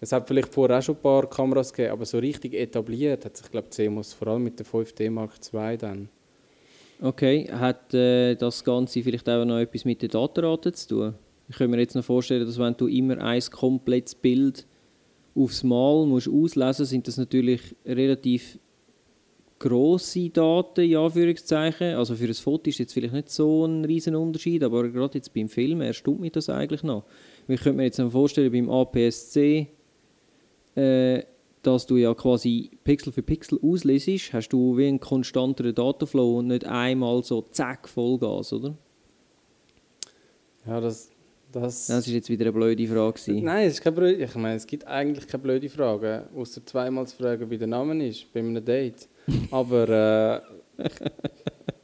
Es 0.00 0.12
hat 0.12 0.26
vielleicht 0.28 0.52
vorher 0.52 0.78
auch 0.78 0.82
schon 0.82 0.96
ein 0.96 1.02
paar 1.02 1.28
Kameras 1.28 1.72
gegeben, 1.72 1.92
aber 1.92 2.04
so 2.04 2.18
richtig 2.18 2.54
etabliert 2.54 3.24
hat 3.24 3.36
sich, 3.36 3.50
glaube 3.50 3.68
ich, 3.70 3.76
CMOS 3.76 4.12
vor 4.12 4.28
allem 4.28 4.44
mit 4.44 4.58
der 4.58 4.66
5D 4.66 5.10
Mark 5.10 5.32
II 5.52 5.76
dann. 5.76 6.08
Okay, 7.00 7.48
hat 7.50 7.94
äh, 7.94 8.34
das 8.34 8.64
Ganze 8.64 9.02
vielleicht 9.02 9.28
auch 9.28 9.44
noch 9.44 9.58
etwas 9.58 9.84
mit 9.84 10.02
der 10.02 10.08
Datenrate 10.08 10.72
zu 10.72 10.88
tun? 10.88 11.14
Ich 11.48 11.56
kann 11.56 11.70
mir 11.70 11.78
jetzt 11.78 11.94
noch 11.94 12.04
vorstellen, 12.04 12.44
dass 12.44 12.58
wenn 12.58 12.76
du 12.76 12.88
immer 12.88 13.18
ein 13.18 13.40
komplettes 13.50 14.14
Bild 14.14 14.66
aufs 15.34 15.62
Mal 15.62 16.06
musst 16.06 16.28
auslesen 16.28 16.84
sind 16.84 17.06
das 17.06 17.16
natürlich 17.16 17.76
relativ 17.86 18.58
grosse 19.58 20.30
Daten, 20.30 20.80
in 20.80 20.96
Anführungszeichen. 20.96 21.94
Also 21.94 22.16
für 22.16 22.26
ein 22.26 22.34
Foto 22.34 22.68
ist 22.68 22.78
jetzt 22.78 22.92
vielleicht 22.92 23.14
nicht 23.14 23.30
so 23.30 23.64
ein 23.64 23.84
riesen 23.84 24.16
Unterschied, 24.16 24.62
aber 24.62 24.88
gerade 24.88 25.18
jetzt 25.18 25.32
beim 25.32 25.48
Film 25.48 25.80
erstaunt 25.80 26.20
mich 26.20 26.32
das 26.32 26.48
eigentlich 26.48 26.82
noch. 26.82 27.04
Ich 27.46 27.60
könnte 27.60 27.76
mir 27.76 27.84
jetzt 27.84 28.00
vorstellen, 28.00 28.52
beim 28.52 28.70
APS-C, 28.70 29.68
äh, 30.76 31.22
dass 31.68 31.84
du 31.84 31.96
ja 31.96 32.14
quasi 32.14 32.70
Pixel 32.82 33.12
für 33.12 33.22
Pixel 33.22 33.60
auslesest, 33.62 34.32
hast 34.32 34.48
du 34.48 34.78
wie 34.78 34.88
einen 34.88 35.00
konstanteren 35.00 35.74
Datenflow 35.74 36.38
und 36.38 36.46
nicht 36.46 36.64
einmal 36.64 37.22
so 37.22 37.42
zack 37.42 37.86
Vollgas, 37.88 38.54
oder? 38.54 38.74
Ja, 40.66 40.80
das, 40.80 41.10
das... 41.52 41.86
Das 41.86 42.06
ist 42.06 42.12
jetzt 42.14 42.30
wieder 42.30 42.46
eine 42.46 42.52
blöde 42.52 42.86
Frage. 42.86 43.32
Nein, 43.42 43.66
es 43.66 43.74
ist 43.74 43.82
keine 43.82 43.96
blöde, 43.96 44.24
ich 44.24 44.34
meine, 44.34 44.56
es 44.56 44.66
gibt 44.66 44.86
eigentlich 44.86 45.28
keine 45.28 45.42
blöde 45.42 45.68
Frage, 45.68 46.26
außer 46.34 46.64
zweimal 46.64 47.06
zu 47.06 47.16
fragen, 47.16 47.50
wie 47.50 47.58
der 47.58 47.68
Name 47.68 48.08
ist, 48.08 48.32
bei 48.32 48.40
einem 48.40 48.64
Date. 48.64 49.06
Aber 49.50 50.42
äh, 50.78 50.84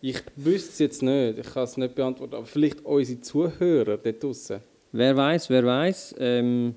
ich, 0.00 0.16
ich 0.16 0.22
wüsste 0.36 0.70
es 0.70 0.78
jetzt 0.78 1.02
nicht, 1.02 1.38
ich 1.38 1.52
kann 1.52 1.64
es 1.64 1.76
nicht 1.76 1.94
beantworten, 1.94 2.36
aber 2.36 2.46
vielleicht 2.46 2.86
unsere 2.86 3.20
Zuhörer 3.20 3.98
dort 3.98 4.22
draußen. 4.22 4.60
Wer 4.92 5.14
weiß, 5.14 5.50
wer 5.50 5.66
weiß. 5.66 6.14
Ähm, 6.20 6.74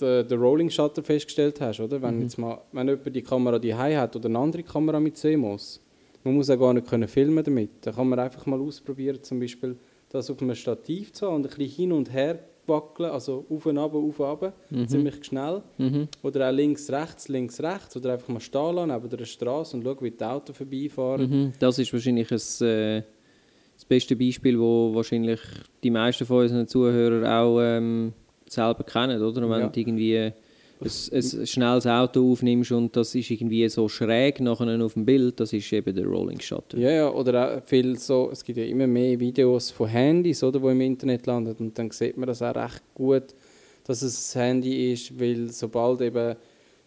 den, 0.00 0.32
Rolling 0.32 0.70
Shutter 0.70 1.02
festgestellt 1.02 1.60
hast, 1.60 1.80
oder? 1.80 2.00
Wenn 2.00 2.16
mhm. 2.16 2.22
jetzt 2.22 2.38
mal, 2.38 2.58
wenn 2.72 2.88
jemand 2.88 3.14
die 3.14 3.22
Kamera 3.22 3.58
die 3.58 3.74
hat 3.74 4.16
oder 4.16 4.30
eine 4.30 4.38
andere 4.38 4.62
Kamera 4.62 4.98
mit 4.98 5.18
CMOS, 5.18 5.82
man 6.24 6.34
muss 6.36 6.48
auch 6.48 6.58
gar 6.58 6.72
nicht 6.72 6.86
können 6.86 7.08
filmen 7.08 7.44
damit. 7.44 7.70
Da 7.82 7.92
kann 7.92 8.08
man 8.08 8.18
einfach 8.18 8.46
mal 8.46 8.58
ausprobieren, 8.58 9.22
zum 9.22 9.40
Beispiel 9.40 9.76
das 10.08 10.30
auf 10.30 10.40
einem 10.40 10.54
Stativ 10.54 11.12
zu 11.12 11.26
haben 11.26 11.36
und 11.36 11.46
ein 11.46 11.50
bisschen 11.54 11.70
hin 11.70 11.92
und 11.92 12.10
her 12.10 12.38
wackeln, 12.68 13.10
also 13.10 13.44
auf 13.48 13.66
und 13.66 13.78
ab, 13.78 13.94
auf 13.94 14.20
und 14.20 14.26
ab, 14.26 14.52
mhm. 14.70 14.88
ziemlich 14.88 15.24
schnell. 15.24 15.62
Mhm. 15.78 16.08
Oder 16.22 16.48
auch 16.48 16.52
links, 16.52 16.90
rechts, 16.90 17.28
links, 17.28 17.60
rechts. 17.60 17.96
Oder 17.96 18.14
einfach 18.14 18.28
mal 18.28 18.40
stehen 18.40 18.74
lassen 18.74 18.92
neben 18.92 19.08
der 19.16 19.24
Straße 19.24 19.76
und 19.76 19.84
schauen, 19.84 19.96
wie 20.00 20.10
die 20.10 20.24
Autos 20.24 20.56
vorbeifahren. 20.56 21.30
Mhm. 21.30 21.52
Das 21.58 21.78
ist 21.78 21.92
wahrscheinlich 21.92 22.30
ein, 22.30 22.66
äh, 22.66 23.02
das 23.74 23.84
beste 23.84 24.16
Beispiel, 24.16 24.58
wo 24.58 24.94
wahrscheinlich 24.94 25.40
die 25.82 25.90
meisten 25.90 26.24
von 26.24 26.42
unseren 26.42 26.66
Zuhörern 26.66 27.26
auch 27.26 27.60
ähm, 27.60 28.12
selber 28.48 28.84
kennen, 28.84 29.20
oder? 29.22 29.42
Wenn 29.42 29.60
ja. 29.60 29.72
irgendwie 29.74 30.32
ein, 30.80 30.90
ein 31.40 31.46
schnelles 31.46 31.86
Auto 31.86 32.32
aufnimmst 32.32 32.72
und 32.72 32.94
das 32.96 33.14
ist 33.14 33.30
irgendwie 33.30 33.68
so 33.68 33.88
schräg 33.88 34.40
nachher 34.40 34.84
auf 34.84 34.92
dem 34.92 35.04
Bild, 35.04 35.40
das 35.40 35.52
ist 35.52 35.72
eben 35.72 35.94
der 35.94 36.04
Rolling 36.04 36.40
Shutter. 36.40 36.76
Ja, 36.78 36.90
ja, 36.90 37.10
oder 37.10 37.58
auch 37.58 37.62
viel 37.64 37.98
so, 37.98 38.28
es 38.30 38.44
gibt 38.44 38.58
ja 38.58 38.64
immer 38.64 38.86
mehr 38.86 39.18
Videos 39.18 39.70
von 39.70 39.88
Handys, 39.88 40.42
oder, 40.42 40.60
die 40.60 40.66
im 40.66 40.80
Internet 40.80 41.26
landen 41.26 41.56
und 41.58 41.78
dann 41.78 41.90
sieht 41.90 42.16
man 42.16 42.26
das 42.26 42.42
auch 42.42 42.54
recht 42.54 42.82
gut, 42.94 43.34
dass 43.84 44.02
es 44.02 44.36
ein 44.36 44.42
Handy 44.42 44.92
ist, 44.92 45.18
weil 45.18 45.48
sobald 45.50 46.02
eben, 46.02 46.36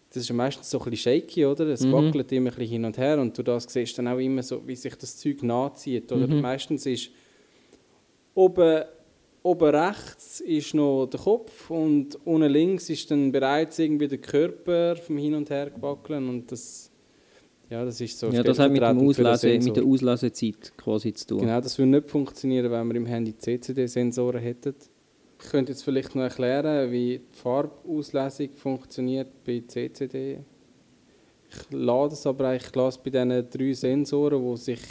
das 0.09 0.23
ist 0.23 0.29
ja 0.29 0.35
meistens 0.35 0.69
so 0.69 0.79
ein 0.79 0.89
bisschen 0.91 1.21
shaky, 1.21 1.45
oder, 1.45 1.65
es 1.67 1.81
mhm. 1.81 1.91
wackelt 1.93 2.31
immer 2.31 2.51
ein 2.51 2.55
bisschen 2.55 2.71
hin 2.71 2.85
und 2.85 2.97
her 2.97 3.19
und 3.19 3.37
du 3.37 3.43
das 3.43 3.65
siehst 3.67 3.97
dann 3.97 4.07
auch 4.07 4.19
immer 4.19 4.43
so, 4.43 4.61
wie 4.67 4.75
sich 4.75 4.95
das 4.95 5.17
Zeug 5.17 5.41
nachzieht, 5.41 6.11
oder, 6.11 6.27
mhm. 6.27 6.41
meistens 6.41 6.85
ist 6.85 7.09
oben 8.35 8.83
oben 9.43 9.75
rechts 9.75 10.41
ist 10.41 10.73
noch 10.73 11.07
der 11.07 11.19
Kopf 11.19 11.69
und 11.69 12.17
unten 12.25 12.51
links 12.51 12.89
ist 12.89 13.09
dann 13.11 13.31
bereits 13.31 13.79
irgendwie 13.79 14.07
der 14.07 14.17
Körper 14.17 14.95
vom 14.95 15.17
Hin 15.17 15.35
und 15.35 15.49
Her 15.49 15.69
gewackelt 15.69 16.19
und 16.19 16.51
das, 16.51 16.91
ja, 17.69 17.85
das 17.85 18.01
ist 18.01 18.19
so. 18.19 18.29
Ja, 18.29 18.43
das 18.43 18.59
hat 18.59 18.71
mit, 18.71 18.81
dem 18.81 19.07
Auslese, 19.07 19.59
mit 19.59 19.75
der 19.75 19.83
Auslesezeit 19.83 20.73
quasi 20.75 21.13
zu 21.13 21.27
tun. 21.27 21.39
Genau, 21.39 21.61
das 21.61 21.77
würde 21.77 21.91
nicht 21.91 22.09
funktionieren, 22.09 22.71
wenn 22.71 22.87
wir 22.87 22.95
im 22.95 23.05
Handy 23.05 23.37
CCD-Sensoren 23.37 24.41
hätten. 24.41 24.75
Ich 25.41 25.49
könnte 25.49 25.71
jetzt 25.71 25.83
vielleicht 25.83 26.15
noch 26.15 26.23
erklären, 26.23 26.91
wie 26.91 27.19
die 27.19 27.37
Farbauslesung 27.37 28.49
funktioniert 28.55 29.29
bei 29.45 29.63
CCD. 29.65 30.39
Ich 31.49 31.71
lade 31.71 32.13
es 32.13 32.27
aber 32.27 32.49
eigentlich 32.49 32.75
lasse 32.75 32.99
bei 33.03 33.09
diesen 33.09 33.49
drei 33.49 33.73
Sensoren, 33.73 34.43
die 34.43 34.57
sich 34.57 34.81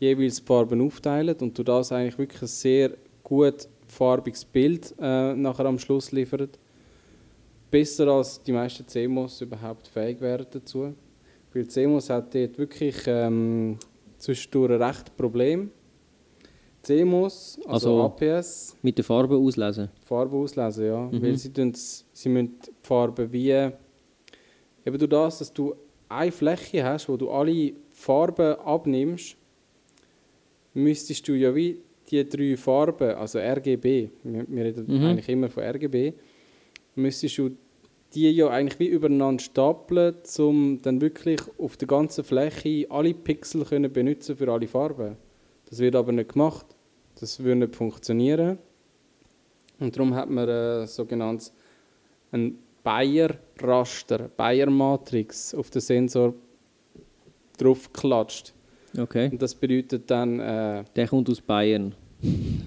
jeweils 0.00 0.36
die 0.36 0.46
Farben 0.46 0.80
aufteilen 0.80 1.36
und 1.40 1.56
du 1.56 1.62
das 1.62 1.92
eigentlich 1.92 2.18
wirklich 2.18 2.50
sehr 2.50 2.92
gut 3.22 3.68
farbiges 3.92 4.44
Bild 4.44 4.94
äh, 4.98 5.34
nachher 5.34 5.66
am 5.66 5.78
Schluss 5.78 6.12
liefert. 6.12 6.58
Besser 7.70 8.08
als 8.08 8.42
die 8.42 8.52
meisten 8.52 8.86
CMOS 8.86 9.42
überhaupt 9.42 9.86
fähig 9.86 10.20
wären 10.20 10.46
dazu. 10.50 10.94
Weil 11.52 11.68
CMOS 11.68 12.08
hat 12.10 12.34
dort 12.34 12.58
wirklich 12.58 12.96
ähm, 13.06 13.78
zwischendurch 14.18 14.72
ein 14.72 14.82
recht 14.82 15.16
Problem. 15.16 15.70
CMOS, 16.82 17.60
also, 17.66 18.02
also, 18.02 18.02
APS. 18.04 18.76
Mit 18.82 18.96
der 18.98 19.04
Farbe 19.04 19.36
auslesen? 19.36 19.88
Farbe 20.02 20.36
auslesen, 20.36 20.86
ja. 20.86 21.00
Mhm. 21.02 21.22
Weil 21.22 21.36
sie, 21.36 21.52
sie 22.12 22.28
müssen 22.28 22.58
die 22.60 22.70
Farbe 22.82 23.30
wie. 23.30 23.50
Eben 24.84 24.98
durch 24.98 25.10
das, 25.10 25.38
dass 25.38 25.52
du 25.52 25.76
eine 26.08 26.32
Fläche 26.32 26.82
hast, 26.82 27.08
wo 27.08 27.16
du 27.16 27.30
alle 27.30 27.74
Farben 27.90 28.56
abnimmst, 28.56 29.36
müsstest 30.74 31.28
du 31.28 31.34
ja 31.34 31.54
wie 31.54 31.78
die 32.12 32.28
drei 32.28 32.56
Farben, 32.56 33.14
also 33.14 33.38
RGB, 33.38 34.10
wir, 34.22 34.44
wir 34.48 34.64
reden 34.64 34.84
mhm. 34.86 35.04
eigentlich 35.06 35.28
immer 35.28 35.48
von 35.48 35.62
RGB, 35.64 36.12
müsstest 36.94 37.38
du 37.38 37.50
die 38.14 38.30
ja 38.30 38.48
eigentlich 38.48 38.78
wie 38.78 38.88
übereinander 38.88 39.42
stapeln, 39.42 40.16
um 40.38 40.82
dann 40.82 41.00
wirklich 41.00 41.40
auf 41.58 41.78
der 41.78 41.88
ganzen 41.88 42.24
Fläche 42.24 42.86
alle 42.90 43.14
Pixel 43.14 43.64
können 43.64 43.90
benutzen 43.90 44.36
für 44.36 44.52
alle 44.52 44.68
Farben. 44.68 45.16
Das 45.70 45.78
wird 45.78 45.96
aber 45.96 46.12
nicht 46.12 46.32
gemacht. 46.34 46.66
Das 47.18 47.42
würde 47.42 47.60
nicht 47.60 47.76
funktionieren. 47.76 48.58
Und 49.78 49.96
darum 49.96 50.14
hat 50.14 50.28
man 50.28 50.48
ein 50.48 50.86
sogenanntes 50.86 51.54
ein 52.32 52.58
Bayer-Raster, 52.82 54.30
Bayer-Matrix 54.36 55.54
auf 55.54 55.70
den 55.70 55.80
Sensor 55.80 56.34
draufgeklatscht. 57.58 58.54
Okay. 58.96 59.30
Und 59.30 59.40
das 59.40 59.54
bedeutet 59.54 60.10
dann... 60.10 60.40
Äh, 60.40 60.84
Der 60.94 61.08
kommt 61.08 61.28
aus 61.30 61.40
Bayern. 61.40 61.94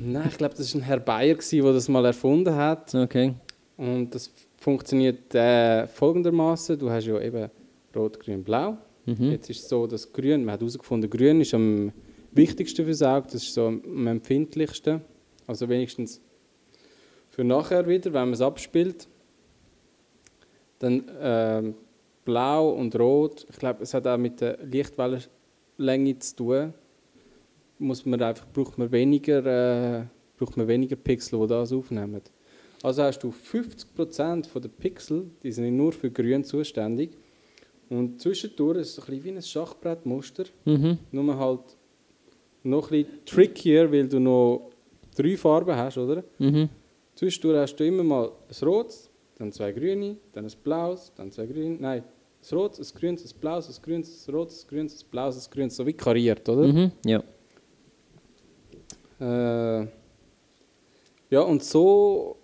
Nein, 0.01 0.27
ich 0.29 0.37
glaube, 0.37 0.55
das 0.55 0.73
war 0.73 0.81
ein 0.81 0.85
Herr 0.85 0.99
Bayer, 0.99 1.37
der 1.37 1.73
das 1.73 1.87
mal 1.87 2.05
erfunden 2.05 2.53
hat. 2.55 2.93
Okay. 2.93 3.33
Und 3.77 4.13
das 4.13 4.31
funktioniert 4.57 5.33
äh, 5.33 5.87
folgendermaßen: 5.87 6.77
Du 6.77 6.89
hast 6.89 7.05
ja 7.05 7.19
eben 7.19 7.49
Rot, 7.95 8.19
Grün, 8.19 8.43
Blau. 8.43 8.77
Mhm. 9.05 9.31
Jetzt 9.31 9.49
ist 9.49 9.63
es 9.63 9.69
so, 9.69 9.87
dass 9.87 10.11
Grün, 10.11 10.43
man 10.43 10.53
hat 10.53 10.59
herausgefunden, 10.59 11.09
Grün 11.09 11.41
ist 11.41 11.53
am 11.53 11.91
wichtigsten 12.31 12.85
fürs 12.85 13.01
Auge, 13.01 13.27
das 13.31 13.43
ist 13.43 13.53
so 13.53 13.67
am 13.67 14.07
empfindlichsten. 14.07 15.01
Also 15.47 15.69
wenigstens 15.69 16.21
für 17.29 17.43
nachher 17.43 17.87
wieder, 17.87 18.11
wenn 18.13 18.21
man 18.21 18.33
es 18.33 18.41
abspielt. 18.41 19.07
Dann 20.79 21.07
äh, 21.07 21.73
Blau 22.25 22.71
und 22.71 22.97
Rot, 22.99 23.45
ich 23.49 23.57
glaube, 23.57 23.83
es 23.83 23.93
hat 23.93 24.07
auch 24.07 24.17
mit 24.17 24.41
der 24.41 24.57
Lichtwellenlänge 25.77 26.19
zu 26.19 26.35
tun 26.35 26.73
muss 27.77 28.05
man 28.05 28.21
einfach, 28.21 28.47
braucht, 28.53 28.77
man 28.77 28.91
weniger, 28.91 29.45
äh, 29.45 30.05
braucht 30.37 30.55
man 30.55 30.67
weniger 30.67 30.95
Pixel, 30.95 31.39
die 31.41 31.47
das 31.47 31.73
aufnehmen. 31.73 32.21
Also 32.81 33.03
hast 33.03 33.19
du 33.19 33.29
50% 33.29 34.59
der 34.59 34.69
Pixel, 34.69 35.29
die 35.43 35.51
sind 35.51 35.75
nur 35.75 35.91
für 35.91 36.09
Grün 36.09 36.43
zuständig. 36.43 37.11
Und 37.89 38.21
zwischendurch 38.21 38.79
ist 38.79 38.97
es 38.97 38.99
ein 38.99 39.05
bisschen 39.05 39.23
wie 39.23 39.29
ein 39.31 39.41
Schachbrettmuster. 39.41 40.45
Mhm. 40.63 40.99
Nur 41.11 41.37
halt 41.37 41.77
noch 42.63 42.91
ein 42.91 43.03
bisschen 43.03 43.25
trickier, 43.25 43.91
weil 43.91 44.07
du 44.07 44.19
noch 44.19 44.71
drei 45.15 45.35
Farben 45.35 45.75
hast, 45.75 45.97
oder? 45.97 46.23
Mhm. 46.39 46.69
Zwischendurch 47.15 47.59
hast 47.59 47.75
du 47.75 47.85
immer 47.85 48.03
mal 48.03 48.29
ein 48.29 48.67
rotes, 48.67 49.09
dann 49.37 49.51
zwei 49.51 49.71
grüne, 49.71 50.17
dann 50.33 50.45
ein 50.45 50.51
blaues, 50.63 51.11
dann 51.15 51.31
zwei 51.31 51.45
grüne. 51.45 51.77
Nein, 51.79 52.03
ein 52.51 52.57
rotes, 52.57 52.93
ein 52.93 52.99
grünes, 52.99 53.33
ein 53.33 53.39
blaues, 53.39 53.67
ein 53.69 53.81
grünes, 53.83 54.27
ein 54.27 54.33
rotes, 54.35 54.63
ein 54.63 54.67
grünes, 54.67 55.03
ein 55.03 55.09
blaues, 55.09 55.47
ein 55.47 55.51
grünes. 55.51 55.75
So 55.75 55.85
wie 55.85 55.93
kariert, 55.93 56.47
oder? 56.49 56.67
Mhm. 56.67 56.91
Ja. 57.05 57.23
Äh, 59.19 59.87
ja, 61.29 61.41
und 61.41 61.63
so, 61.63 62.37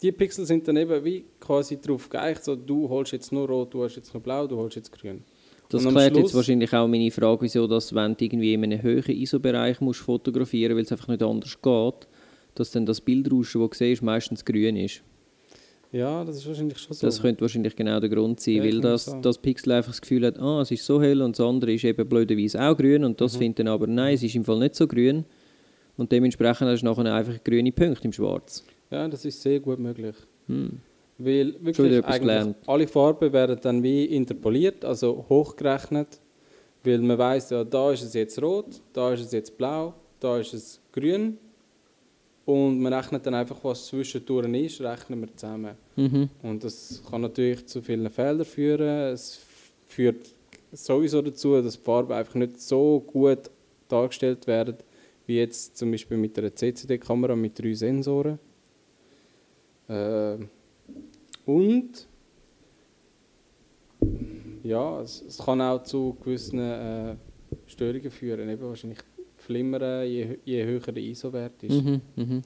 die 0.00 0.12
Pixel 0.12 0.46
sind 0.46 0.66
dann 0.66 0.76
eben 0.76 1.04
wie 1.04 1.24
quasi 1.40 1.80
darauf 1.80 2.08
geeicht, 2.08 2.44
so 2.44 2.56
du 2.56 2.88
holst 2.88 3.12
jetzt 3.12 3.32
nur 3.32 3.48
rot, 3.48 3.74
du 3.74 3.84
hast 3.84 3.96
jetzt 3.96 4.12
nur 4.14 4.22
blau, 4.22 4.46
du 4.46 4.56
holst 4.56 4.76
jetzt 4.76 4.92
grün. 4.92 5.22
Das 5.68 5.82
klärt 5.82 6.16
jetzt 6.16 6.30
Schluss- 6.30 6.34
wahrscheinlich 6.34 6.72
auch 6.74 6.86
meine 6.86 7.10
Frage, 7.10 7.42
wieso 7.42 7.66
das, 7.66 7.94
wenn 7.94 8.14
du 8.16 8.24
irgendwie 8.24 8.52
in 8.54 8.62
einem 8.64 8.82
höheren 8.82 9.14
ISO-Bereich 9.16 9.80
musst 9.80 10.00
fotografieren 10.00 10.76
weil 10.76 10.82
es 10.84 10.92
einfach 10.92 11.08
nicht 11.08 11.22
anders 11.22 11.60
geht, 11.60 12.08
dass 12.54 12.70
dann 12.70 12.84
das 12.84 13.00
Bildrauschen, 13.00 13.60
das 13.62 13.70
du 13.78 13.84
siehst, 13.84 14.02
meistens 14.02 14.44
grün 14.44 14.76
ist. 14.76 15.02
Ja, 15.92 16.24
das 16.24 16.36
ist 16.36 16.46
wahrscheinlich 16.46 16.78
schon 16.78 16.94
so. 16.94 17.06
Das 17.06 17.20
könnte 17.20 17.42
wahrscheinlich 17.42 17.76
genau 17.76 18.00
der 18.00 18.08
Grund 18.08 18.40
sein, 18.40 18.54
Ja, 18.54 18.64
weil 18.64 18.80
das, 18.80 19.14
das 19.20 19.36
Pixel 19.38 19.72
einfach 19.72 19.90
das 19.92 20.00
Gefühl 20.00 20.24
hat, 20.26 20.38
ah, 20.38 20.62
es 20.62 20.70
ist 20.70 20.84
so 20.86 21.00
hell 21.02 21.20
und 21.20 21.38
das 21.38 21.46
andere 21.46 21.74
ist 21.74 21.84
eben 21.84 22.08
blöderweise 22.08 22.60
auch 22.62 22.76
grün 22.76 23.04
und 23.04 23.12
Mhm. 23.12 23.16
das 23.16 23.36
findet 23.36 23.58
dann 23.60 23.68
aber, 23.68 23.86
nein, 23.86 24.14
es 24.14 24.22
ist 24.22 24.34
im 24.34 24.44
Fall 24.44 24.58
nicht 24.58 24.74
so 24.74 24.86
grün 24.86 25.24
und 25.98 26.10
dementsprechend 26.10 26.68
hast 26.68 26.80
du 26.80 26.86
nachher 26.86 27.14
einfach 27.14 27.44
grüne 27.44 27.70
Punkte 27.72 28.04
im 28.06 28.12
Schwarz. 28.12 28.64
Ja, 28.90 29.06
das 29.06 29.24
ist 29.26 29.40
sehr 29.42 29.60
gut 29.60 29.78
möglich. 29.78 30.16
Hm. 30.46 30.78
Weil 31.18 31.54
wirklich 31.60 32.04
eigentlich 32.04 32.54
alle 32.66 32.86
Farben 32.88 33.32
werden 33.32 33.58
dann 33.62 33.82
wie 33.82 34.06
interpoliert, 34.06 34.84
also 34.84 35.26
hochgerechnet, 35.28 36.20
weil 36.84 36.98
man 37.00 37.18
weiß 37.18 37.50
ja, 37.50 37.64
da 37.64 37.92
ist 37.92 38.02
es 38.02 38.14
jetzt 38.14 38.40
rot, 38.42 38.80
da 38.94 39.12
ist 39.12 39.20
es 39.20 39.32
jetzt 39.32 39.56
blau, 39.58 39.94
da 40.20 40.38
ist 40.38 40.54
es 40.54 40.80
grün 40.90 41.36
und 42.44 42.80
man 42.80 42.92
rechnet 42.92 43.24
dann 43.24 43.34
einfach, 43.34 43.62
was 43.62 43.86
zwischendurch 43.86 44.52
ist, 44.54 44.80
rechnen 44.80 45.20
wir 45.20 45.36
zusammen. 45.36 45.76
Mhm. 45.96 46.28
Und 46.42 46.64
das 46.64 47.02
kann 47.08 47.20
natürlich 47.20 47.66
zu 47.66 47.80
vielen 47.80 48.10
Fehlern 48.10 48.44
führen. 48.44 49.12
Es 49.12 49.40
führt 49.86 50.26
sowieso 50.72 51.22
dazu, 51.22 51.60
dass 51.62 51.76
die 51.76 51.84
Farben 51.84 52.12
einfach 52.12 52.34
nicht 52.34 52.60
so 52.60 53.00
gut 53.00 53.50
dargestellt 53.88 54.46
werden, 54.46 54.76
wie 55.26 55.36
jetzt 55.36 55.76
zum 55.76 55.90
Beispiel 55.92 56.16
mit 56.16 56.36
einer 56.38 56.54
CCD-Kamera 56.54 57.36
mit 57.36 57.58
drei 57.58 57.74
Sensoren. 57.74 58.38
Äh, 59.88 60.38
und 61.46 62.08
ja, 64.64 65.00
es, 65.00 65.22
es 65.28 65.38
kann 65.38 65.60
auch 65.60 65.82
zu 65.82 66.16
gewissen 66.24 66.58
äh, 66.58 67.16
Störungen 67.66 68.10
führen. 68.10 68.48
Eben 68.48 68.62
wahrscheinlich 68.62 68.98
Flimmern, 69.52 70.06
je, 70.08 70.38
je 70.44 70.64
höher 70.64 70.80
der 70.80 71.02
ISO-Wert 71.02 71.62
ist. 71.62 71.84
Mhm. 71.84 72.00
Mhm. 72.16 72.42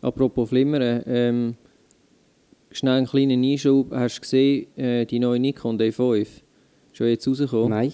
Apropos 0.00 0.48
Flimmern, 0.48 1.02
ähm, 1.06 1.54
schnell 2.70 2.94
einen 2.98 3.06
kleinen 3.06 3.44
Einschub, 3.44 3.90
hast 3.92 4.16
du 4.16 4.20
gesehen, 4.22 4.76
äh, 4.76 5.04
die 5.04 5.18
neue 5.18 5.38
Nikon 5.38 5.78
D5, 5.78 6.26
schon 6.92 7.08
jetzt 7.08 7.28
rausgekommen? 7.28 7.68
Nein. 7.70 7.92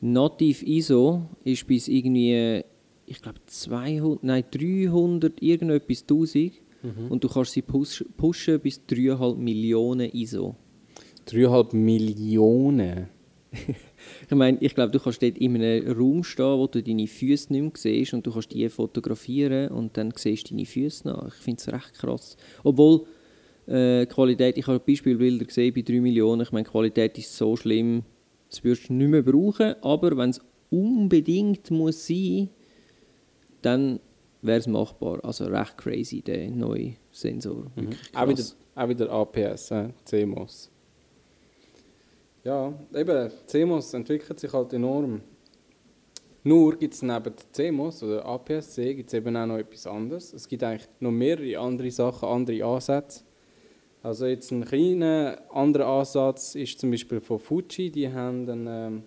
Nativ 0.00 0.62
ISO 0.62 1.22
ist 1.44 1.66
bis 1.66 1.88
irgendwie, 1.88 2.62
ich 3.06 3.22
glaube 3.22 3.38
200, 3.46 4.22
nein 4.24 4.44
300, 4.50 5.40
irgendetwas 5.40 6.04
1000 6.06 6.52
Mhm. 6.82 7.08
und 7.10 7.24
du 7.24 7.28
kannst 7.28 7.52
sie 7.52 7.62
push, 7.62 8.04
pushen 8.16 8.60
bis 8.60 8.80
3,5 8.88 9.36
Millionen 9.36 10.10
ISO. 10.12 10.54
3,5 11.26 11.74
Millionen. 11.74 13.08
Ich 14.28 14.34
meine, 14.34 14.58
ich 14.60 14.74
glaube, 14.74 14.92
du 14.92 15.00
kannst 15.00 15.22
dort 15.22 15.38
in 15.38 15.56
einem 15.56 15.92
Raum 15.92 16.24
stehen, 16.24 16.58
wo 16.58 16.66
du 16.66 16.82
deine 16.82 17.06
Füße 17.06 17.52
nicht 17.52 17.62
mehr 17.62 17.72
siehst 17.74 18.14
und 18.14 18.26
du 18.26 18.32
kannst 18.32 18.52
die 18.52 18.68
fotografieren 18.68 19.70
und 19.70 19.96
dann 19.96 20.12
siehst 20.16 20.50
du 20.50 20.54
deine 20.54 20.66
Füße 20.66 21.08
nach. 21.08 21.28
Ich 21.28 21.42
finde 21.42 21.60
es 21.60 21.72
recht 21.72 21.94
krass. 21.94 22.36
Obwohl, 22.64 23.06
äh, 23.66 24.06
Qualität, 24.06 24.58
ich 24.58 24.66
habe 24.66 24.80
Beispielbilder 24.80 25.44
gesehen 25.44 25.74
bei 25.74 25.82
3 25.82 26.00
Millionen, 26.00 26.42
ich 26.42 26.52
meine, 26.52 26.64
Qualität 26.64 27.18
ist 27.18 27.36
so 27.36 27.56
schlimm, 27.56 28.04
das 28.48 28.62
würdest 28.62 28.88
du 28.88 28.94
nicht 28.94 29.08
mehr 29.10 29.22
brauchen, 29.22 29.74
aber 29.82 30.16
wenn 30.16 30.30
es 30.30 30.40
unbedingt 30.70 31.70
muss 31.70 32.06
sein, 32.06 32.50
dann 33.62 34.00
wäre 34.42 34.58
es 34.58 34.66
machbar. 34.66 35.24
Also 35.24 35.46
recht 35.46 35.76
crazy, 35.76 36.22
der 36.22 36.50
neue 36.50 36.94
Sensor. 37.10 37.66
Wirklich 37.74 37.98
Auch 38.14 38.28
wieder, 38.28 38.44
auch 38.74 38.88
wieder 38.88 39.10
APS, 39.10 39.70
äh, 39.72 39.88
CMOS. 40.04 40.70
Ja, 42.46 42.72
eben, 42.94 43.28
CMOS 43.46 43.92
entwickelt 43.94 44.38
sich 44.38 44.52
halt 44.52 44.72
enorm. 44.72 45.20
Nur 46.44 46.76
gibt 46.76 46.94
es 46.94 47.02
neben 47.02 47.34
CMOS 47.50 48.04
oder 48.04 48.24
APS-C 48.24 48.94
gibt 48.94 49.08
es 49.08 49.14
eben 49.14 49.36
auch 49.36 49.46
noch 49.46 49.58
etwas 49.58 49.84
anderes. 49.88 50.32
Es 50.32 50.46
gibt 50.46 50.62
eigentlich 50.62 50.88
noch 51.00 51.10
mehrere 51.10 51.58
andere 51.58 51.90
Sachen, 51.90 52.28
andere 52.28 52.64
Ansätze. 52.64 53.24
Also 54.00 54.26
jetzt 54.26 54.52
ein 54.52 54.64
kleiner 54.64 55.38
anderer 55.52 55.86
Ansatz 55.88 56.54
ist 56.54 56.78
zum 56.78 56.92
Beispiel 56.92 57.20
von 57.20 57.40
Fuji. 57.40 57.90
Die 57.90 58.12
haben 58.12 58.48
einen, 58.48 58.66
ähm, 58.68 59.02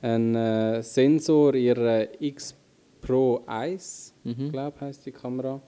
einen 0.00 0.34
äh, 0.34 0.82
Sensor, 0.82 1.54
ihre 1.54 2.08
X 2.20 2.54
Pro 3.02 3.42
1, 3.44 4.14
Mhm. 4.24 4.50
glaube 4.50 4.80
heißt 4.80 5.04
die 5.04 5.12
Kamera. 5.12 5.60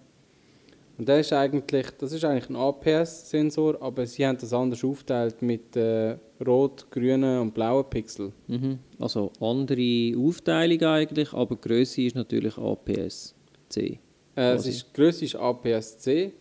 Und 0.97 1.09
der 1.09 1.21
ist 1.21 1.33
eigentlich, 1.33 1.87
das 1.99 2.13
ist 2.13 2.25
eigentlich 2.25 2.49
ein 2.49 2.57
APS-Sensor, 2.57 3.83
aber 3.83 4.07
sie 4.07 4.25
haben 4.25 4.39
das 4.39 4.53
anders 4.53 4.85
aufgeteilt 4.85 5.43
mit 5.43 5.75
äh, 5.75 6.17
rot, 6.47 6.89
grünen 6.91 7.41
und 7.41 7.53
blauen 7.53 7.85
Pixel. 7.91 8.33
Mhm. 8.47 8.79
Also 9.01 9.33
andere 9.41 10.15
Aufteilung 10.17 10.83
eigentlich, 10.83 11.33
aber 11.33 11.57
die 11.57 11.69
Größe 11.69 12.03
ist 12.03 12.15
natürlich 12.15 12.57
APS-C. 12.57 13.99
Äh, 14.37 14.53
es 14.53 14.67
ist, 14.67 14.87
die 14.89 14.93
Größe 14.93 15.25
ist 15.25 15.35
APS-C. 15.35 16.33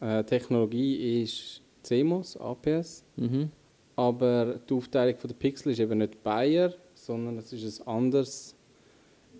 Äh, 0.00 0.24
Technologie 0.24 1.22
ist 1.22 1.60
CMOS, 1.82 2.38
APS. 2.38 3.04
Mhm. 3.16 3.50
Aber 3.96 4.58
die 4.68 4.74
Aufteilung 4.74 5.16
der 5.22 5.34
Pixel 5.34 5.72
ist 5.72 5.80
eben 5.80 5.98
nicht 5.98 6.22
Bayer, 6.22 6.72
sondern 6.94 7.38
es 7.38 7.52
ist 7.52 7.80
ein 7.80 7.86
anderes, 7.86 8.56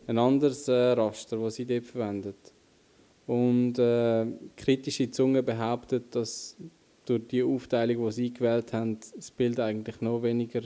ein 0.06 0.18
anderes 0.18 0.68
äh, 0.68 0.92
Raster, 0.92 1.38
das 1.38 1.54
sie 1.54 1.64
dort 1.64 1.86
verwendet. 1.86 2.53
Und 3.26 3.78
äh, 3.78 4.26
kritische 4.56 5.10
Zunge 5.10 5.42
behauptet, 5.42 6.14
dass 6.14 6.56
durch 7.06 7.26
die 7.28 7.42
Aufteilung, 7.42 8.06
die 8.06 8.12
sie 8.12 8.34
gewählt 8.34 8.72
haben, 8.72 8.98
das 9.14 9.30
Bild 9.30 9.60
eigentlich 9.60 10.00
noch 10.00 10.22
weniger, 10.22 10.62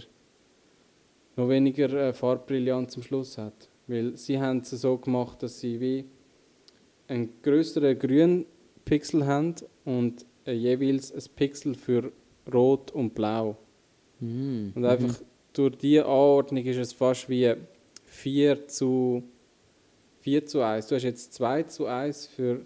noch 1.36 1.48
weniger 1.48 1.92
äh, 1.92 2.12
Farbbrillanz 2.12 2.92
zum 2.92 3.02
Schluss 3.02 3.38
hat. 3.38 3.68
Weil 3.86 4.16
sie 4.16 4.38
haben 4.38 4.58
es 4.58 4.70
so 4.70 4.98
gemacht, 4.98 5.42
dass 5.42 5.60
sie 5.60 5.80
wie 5.80 6.04
einen 7.06 7.30
größeren 7.42 7.98
grünen 7.98 8.44
Pixel 8.84 9.26
haben 9.26 9.54
und 9.84 10.26
äh, 10.44 10.52
jeweils 10.52 11.12
ein 11.12 11.22
Pixel 11.36 11.74
für 11.74 12.12
Rot 12.52 12.90
und 12.90 13.14
Blau. 13.14 13.56
Mhm. 14.20 14.72
Und 14.74 14.84
einfach 14.84 15.20
durch 15.52 15.76
diese 15.76 16.04
Anordnung 16.04 16.64
ist 16.64 16.76
es 16.76 16.92
fast 16.92 17.28
wie 17.28 17.54
4 18.04 18.68
zu, 18.68 19.22
4 20.20 20.46
zu 20.46 20.60
1. 20.62 20.86
Du 20.88 20.94
hast 20.94 21.02
jetzt 21.04 21.32
2 21.34 21.62
zu 21.64 21.86
1 21.86 22.26
für 22.26 22.60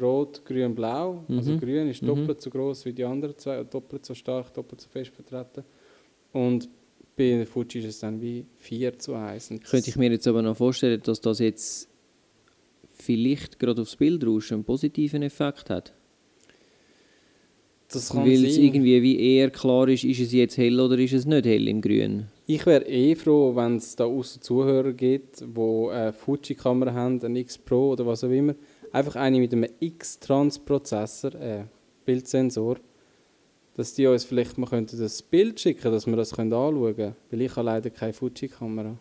Rot, 0.00 0.44
Grün, 0.44 0.74
Blau. 0.74 1.24
Also 1.28 1.52
Mhm. 1.52 1.60
Grün 1.60 1.88
ist 1.88 2.02
Mhm. 2.02 2.06
doppelt 2.08 2.40
so 2.40 2.50
groß 2.50 2.84
wie 2.84 2.92
die 2.92 3.04
anderen 3.04 3.36
zwei, 3.36 3.64
doppelt 3.64 4.04
so 4.06 4.14
stark, 4.14 4.52
doppelt 4.54 4.80
so 4.80 4.88
fest 4.88 5.10
vertreten. 5.10 5.64
Und 6.32 6.68
bei 7.16 7.44
Fuji 7.46 7.80
ist 7.80 7.86
es 7.86 7.98
dann 7.98 8.20
wie 8.20 8.44
4 8.58 8.98
zu 8.98 9.14
1. 9.14 9.50
Und 9.50 9.64
Könnte 9.64 9.90
ich 9.90 9.96
mir 9.96 10.10
jetzt 10.10 10.26
aber 10.28 10.42
noch 10.42 10.56
vorstellen, 10.56 11.00
dass 11.02 11.20
das 11.20 11.40
jetzt 11.40 11.88
vielleicht 12.92 13.58
gerade 13.58 13.82
aufs 13.82 13.96
Bildrauschen 13.96 14.56
einen 14.56 14.64
positiven 14.64 15.22
Effekt 15.22 15.70
hat. 15.70 15.94
das 17.90 18.10
kann 18.10 18.24
Weil 18.26 18.44
es 18.44 18.58
irgendwie 18.58 19.02
wie 19.02 19.18
eher 19.18 19.50
klar 19.50 19.88
ist, 19.88 20.04
ist 20.04 20.20
es 20.20 20.32
jetzt 20.32 20.58
hell 20.58 20.78
oder 20.78 20.98
ist 20.98 21.12
es 21.14 21.24
nicht 21.24 21.46
hell 21.46 21.66
im 21.68 21.80
Grün. 21.80 22.26
Ich 22.50 22.64
wäre 22.64 22.86
eh 22.86 23.14
froh, 23.14 23.54
wenn 23.54 23.76
es 23.76 23.94
da 23.94 24.06
außen 24.06 24.40
Zuhörer 24.40 24.94
gibt, 24.94 25.40
die 25.42 25.88
eine 25.90 26.14
Fuji-Kamera 26.14 26.94
haben, 26.94 27.20
ein 27.22 27.36
X 27.36 27.58
Pro 27.58 27.90
oder 27.90 28.06
was 28.06 28.24
auch 28.24 28.30
immer. 28.30 28.54
Einfach 28.90 29.16
eine 29.16 29.38
mit 29.38 29.52
einem 29.52 29.66
X-Trans-Prozessor, 29.78 31.34
äh, 31.34 31.64
Bildsensor, 32.06 32.76
dass 33.74 33.92
die 33.92 34.06
uns 34.06 34.24
vielleicht 34.24 34.56
mal 34.56 34.66
könnten 34.66 34.98
das 34.98 35.20
Bild 35.20 35.60
schicken 35.60 35.92
dass 35.92 36.06
wir 36.06 36.16
das 36.16 36.32
können 36.34 36.50
anschauen 36.54 36.96
können. 36.96 37.16
Weil 37.30 37.42
ich 37.42 37.54
habe 37.54 37.66
leider 37.66 37.90
keine 37.90 38.14
Fuji-Kamera. 38.14 38.96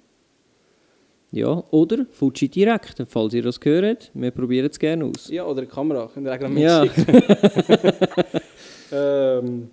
Ja, 1.31 1.63
oder 1.71 2.05
Fuji 2.12 2.49
direkt, 2.49 3.01
falls 3.07 3.33
ihr 3.33 3.43
das 3.43 3.60
hört. 3.63 4.12
Wir 4.13 4.31
probieren 4.31 4.69
es 4.69 4.77
gerne 4.77 5.05
aus. 5.05 5.29
Ja, 5.29 5.45
oder 5.45 5.60
eine 5.60 5.67
Kamera, 5.67 6.10
könnt 6.13 6.27
ihr 6.27 6.33
auch 6.33 6.57
Ja. 6.57 6.83
mitschicken. 6.83 7.23
ähm, 8.91 9.69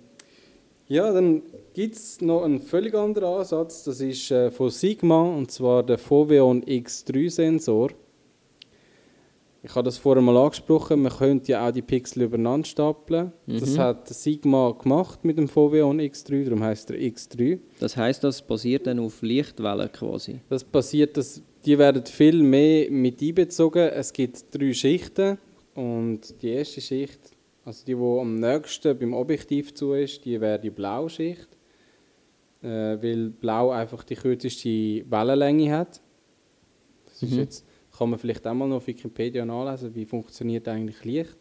ja, 0.87 1.11
dann 1.11 1.41
gibt 1.73 1.95
es 1.95 2.21
noch 2.21 2.43
einen 2.43 2.59
völlig 2.59 2.93
anderen 2.93 3.39
Ansatz. 3.39 3.83
Das 3.83 3.99
ist 4.01 4.29
äh, 4.31 4.51
von 4.51 4.69
Sigma 4.69 5.21
und 5.21 5.51
zwar 5.51 5.83
der 5.83 5.97
Foveon 5.97 6.63
X3-Sensor. 6.63 7.89
Ich 9.63 9.73
habe 9.73 9.85
das 9.85 9.97
vorher 9.97 10.21
mal 10.21 10.37
angesprochen, 10.37 11.01
man 11.01 11.11
könnte 11.11 11.53
ja 11.53 11.67
auch 11.67 11.71
die 11.71 11.81
Pixel 11.81 12.21
übereinander 12.21 12.67
stapeln. 12.67 13.31
Das 13.47 13.73
Mhm. 13.73 13.79
hat 13.79 14.07
Sigma 14.09 14.69
gemacht 14.79 15.25
mit 15.25 15.39
dem 15.39 15.47
Foveon 15.47 15.99
X3, 15.99 16.43
darum 16.43 16.61
heißt 16.63 16.91
er 16.91 16.97
X3. 16.97 17.57
Das 17.79 17.97
heißt, 17.97 18.23
das 18.23 18.43
basiert 18.45 18.85
dann 18.85 18.99
auf 18.99 19.23
Lichtwellen 19.23 19.91
quasi. 19.91 20.39
Das 20.49 20.63
passiert, 20.63 21.17
dass 21.17 21.41
die 21.65 21.79
werden 21.79 22.05
viel 22.05 22.43
mehr 22.43 22.91
mit 22.91 23.19
einbezogen. 23.23 23.89
Es 23.89 24.13
gibt 24.13 24.53
drei 24.55 24.71
Schichten 24.71 25.39
und 25.73 26.21
die 26.43 26.49
erste 26.49 26.79
Schicht, 26.79 27.19
also 27.65 27.83
die, 27.85 27.95
die 27.95 28.19
am 28.21 28.35
nächsten 28.35 28.97
beim 28.97 29.13
Objektiv 29.13 29.73
zu 29.73 29.93
ist, 29.93 30.23
die 30.23 30.39
wäre 30.39 30.59
die 30.59 30.69
blaue 30.69 31.09
Schicht, 31.09 31.49
äh, 32.61 32.67
weil 33.01 33.31
blau 33.31 33.71
einfach 33.71 34.03
die 34.03 34.15
kürzeste 34.15 34.69
Wellenlänge 35.09 35.71
hat. 35.75 36.01
Das 37.05 37.23
ist 37.23 37.31
Mhm. 37.31 37.39
jetzt, 37.39 37.65
kann 37.97 38.09
man 38.09 38.19
vielleicht 38.19 38.45
auch 38.45 38.53
mal 38.53 38.67
noch 38.67 38.77
auf 38.77 38.87
Wikipedia 38.87 39.45
nachlesen, 39.45 39.95
wie 39.95 40.05
funktioniert 40.05 40.67
eigentlich 40.67 41.03
Licht. 41.05 41.37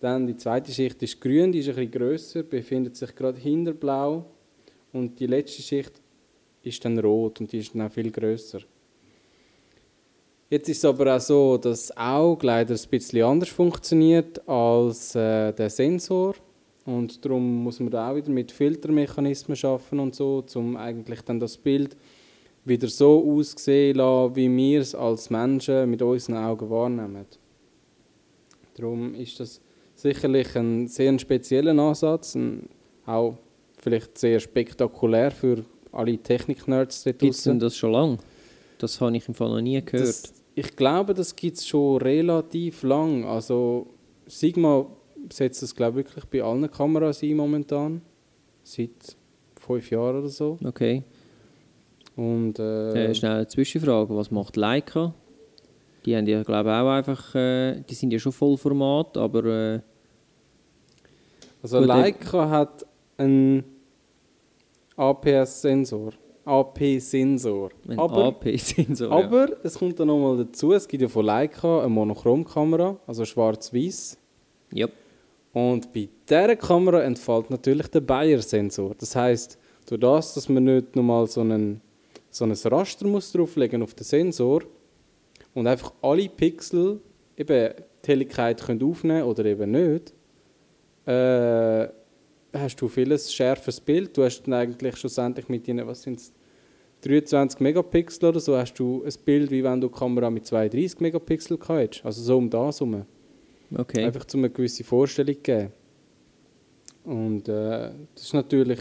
Dann 0.00 0.26
die 0.26 0.36
zweite 0.36 0.72
Schicht 0.72 1.02
ist 1.02 1.20
grün, 1.20 1.52
die 1.52 1.58
ist 1.58 1.68
ein 1.68 1.74
bisschen 1.74 1.90
grösser, 1.90 2.42
befindet 2.42 2.96
sich 2.96 3.14
gerade 3.14 3.38
hinter 3.38 3.72
blau. 3.74 4.26
Und 4.92 5.18
die 5.20 5.26
letzte 5.26 5.62
Schicht 5.62 6.00
ist 6.62 6.84
dann 6.84 6.98
rot 6.98 7.40
und 7.40 7.52
die 7.52 7.58
ist 7.58 7.74
dann 7.74 7.82
auch 7.82 7.92
viel 7.92 8.10
grösser. 8.10 8.60
Jetzt 10.50 10.68
ist 10.68 10.78
es 10.78 10.84
aber 10.84 11.14
auch 11.14 11.20
so, 11.20 11.56
dass 11.56 11.86
das 11.86 11.96
Auge 11.96 12.44
leider 12.44 12.74
ein 12.74 12.90
bisschen 12.90 13.22
anders 13.22 13.50
funktioniert 13.50 14.46
als 14.48 15.14
äh, 15.14 15.52
der 15.52 15.70
Sensor. 15.70 16.34
Und 16.84 17.24
darum 17.24 17.62
muss 17.62 17.78
man 17.78 17.90
da 17.90 18.10
auch 18.10 18.16
wieder 18.16 18.30
mit 18.30 18.50
Filtermechanismen 18.50 19.56
schaffen 19.56 20.00
und 20.00 20.16
so, 20.16 20.44
um 20.56 20.76
eigentlich 20.76 21.20
dann 21.20 21.38
das 21.38 21.56
Bild 21.56 21.96
wieder 22.64 22.88
so 22.88 23.24
aussehen 23.38 23.98
lassen, 23.98 24.34
wie 24.34 24.56
wir 24.56 24.80
es 24.80 24.92
als 24.92 25.30
Menschen 25.30 25.88
mit 25.88 26.02
unseren 26.02 26.38
Augen 26.38 26.68
wahrnehmen. 26.68 27.26
Darum 28.74 29.14
ist 29.14 29.38
das 29.38 29.60
sicherlich 29.94 30.56
ein 30.56 30.88
sehr 30.88 31.16
spezieller 31.20 31.78
Ansatz, 31.78 32.36
auch 33.06 33.36
vielleicht 33.78 34.18
sehr 34.18 34.40
spektakulär 34.40 35.30
für 35.30 35.64
alle 35.92 36.18
Technik-Nerds 36.18 37.04
da 37.04 37.12
Gibt 37.12 37.34
es 37.34 37.44
denn 37.44 37.60
das 37.60 37.76
schon 37.76 37.92
lange? 37.92 38.18
Das 38.78 39.00
habe 39.00 39.16
ich 39.16 39.28
im 39.28 39.34
Fall 39.34 39.50
noch 39.50 39.60
nie 39.60 39.80
gehört. 39.84 40.08
Das, 40.08 40.39
ich 40.54 40.76
glaube, 40.76 41.14
das 41.14 41.34
gibt 41.34 41.56
es 41.56 41.66
schon 41.66 42.00
relativ 42.02 42.82
lang. 42.82 43.24
Also 43.24 43.86
Sigma 44.26 44.86
setzt 45.30 45.62
das 45.62 45.74
glaube 45.74 46.00
ich 46.00 46.06
wirklich 46.06 46.24
bei 46.26 46.42
allen 46.42 46.70
Kameras 46.70 47.22
ein 47.22 47.36
momentan. 47.36 48.02
Seit 48.62 49.16
fünf 49.56 49.90
Jahren 49.90 50.20
oder 50.20 50.28
so. 50.28 50.58
okay. 50.64 51.02
Und 52.16 52.58
äh, 52.58 53.10
Äh, 53.10 53.14
schnell 53.14 53.32
eine 53.32 53.48
Zwischenfrage. 53.48 54.14
Was 54.14 54.30
macht 54.30 54.56
Leica? 54.56 55.14
Die 56.04 56.16
haben 56.16 56.26
ja, 56.26 56.42
glaube 56.42 56.70
ich, 56.70 56.74
auch 56.74 56.88
einfach... 56.90 57.34
Äh, 57.34 57.82
die 57.82 57.94
sind 57.94 58.12
ja 58.12 58.18
schon 58.18 58.32
Vollformat, 58.32 59.16
aber... 59.16 59.44
Äh, 59.44 59.80
also 61.62 61.78
gut, 61.78 61.88
Leica 61.88 62.48
hat 62.48 62.86
einen 63.16 63.64
APS-Sensor. 64.96 66.12
AP-Sensor. 66.50 67.70
Aber, 67.96 68.24
AP-Sensor. 68.26 69.10
aber 69.12 69.48
es 69.62 69.78
kommt 69.78 69.98
dann 70.00 70.08
nochmal 70.08 70.38
dazu, 70.38 70.72
es 70.72 70.86
gibt 70.86 71.02
ja 71.02 71.08
von 71.08 71.24
Leica 71.24 71.80
eine 71.80 71.88
Monochromkamera, 71.88 72.98
also 73.06 73.24
schwarz-weiß. 73.24 74.18
Ja. 74.72 74.86
Yep. 74.86 74.94
Und 75.52 75.92
bei 75.92 76.08
dieser 76.28 76.56
Kamera 76.56 77.02
entfällt 77.02 77.50
natürlich 77.50 77.88
der 77.88 78.00
Bayer-Sensor. 78.00 78.94
Das 78.98 79.16
heißt, 79.16 79.58
durch 79.86 80.00
das, 80.00 80.34
dass 80.34 80.48
man 80.48 80.64
nicht 80.64 80.94
nochmal 80.94 81.26
so, 81.26 81.40
einen, 81.40 81.80
so 82.30 82.44
ein 82.44 82.52
Raster 82.52 83.06
muss 83.06 83.32
drauflegen 83.32 83.82
auf 83.82 83.94
den 83.94 84.04
Sensor 84.04 84.62
und 85.54 85.66
einfach 85.66 85.92
alle 86.02 86.28
Pixel 86.28 87.00
eben 87.36 87.74
die 88.04 88.08
Helligkeit 88.08 88.62
können 88.62 88.82
aufnehmen 88.82 89.24
oder 89.24 89.44
eben 89.44 89.70
nicht, 89.72 90.14
äh, 91.06 91.88
hast 92.52 92.76
du 92.80 92.88
vieles 92.88 93.32
schärferes 93.32 93.80
Bild. 93.80 94.16
Du 94.16 94.24
hast 94.24 94.42
dann 94.42 94.54
eigentlich 94.54 94.96
schlussendlich 94.96 95.48
mit 95.48 95.66
deinen, 95.66 95.86
was 95.86 96.02
sind 96.02 96.20
23 97.02 97.60
Megapixel 97.60 98.28
oder 98.28 98.40
so, 98.40 98.56
hast 98.56 98.74
du 98.74 99.02
ein 99.04 99.12
Bild, 99.24 99.50
wie 99.50 99.64
wenn 99.64 99.80
du 99.80 99.88
eine 99.88 99.96
Kamera 99.96 100.30
mit 100.30 100.46
32 100.46 101.00
Megapixel 101.00 101.58
gehabt 101.58 101.80
hättest. 101.80 102.04
Also 102.04 102.22
so 102.22 102.38
um 102.38 102.50
das 102.50 102.80
herum. 102.80 103.04
Okay. 103.76 104.04
Einfach 104.04 104.26
um 104.34 104.40
eine 104.40 104.50
gewisse 104.50 104.84
Vorstellung 104.84 105.36
zu 105.36 105.40
geben. 105.40 105.72
Und 107.04 107.48
äh, 107.48 107.90
das 108.14 108.24
ist 108.24 108.34
natürlich 108.34 108.80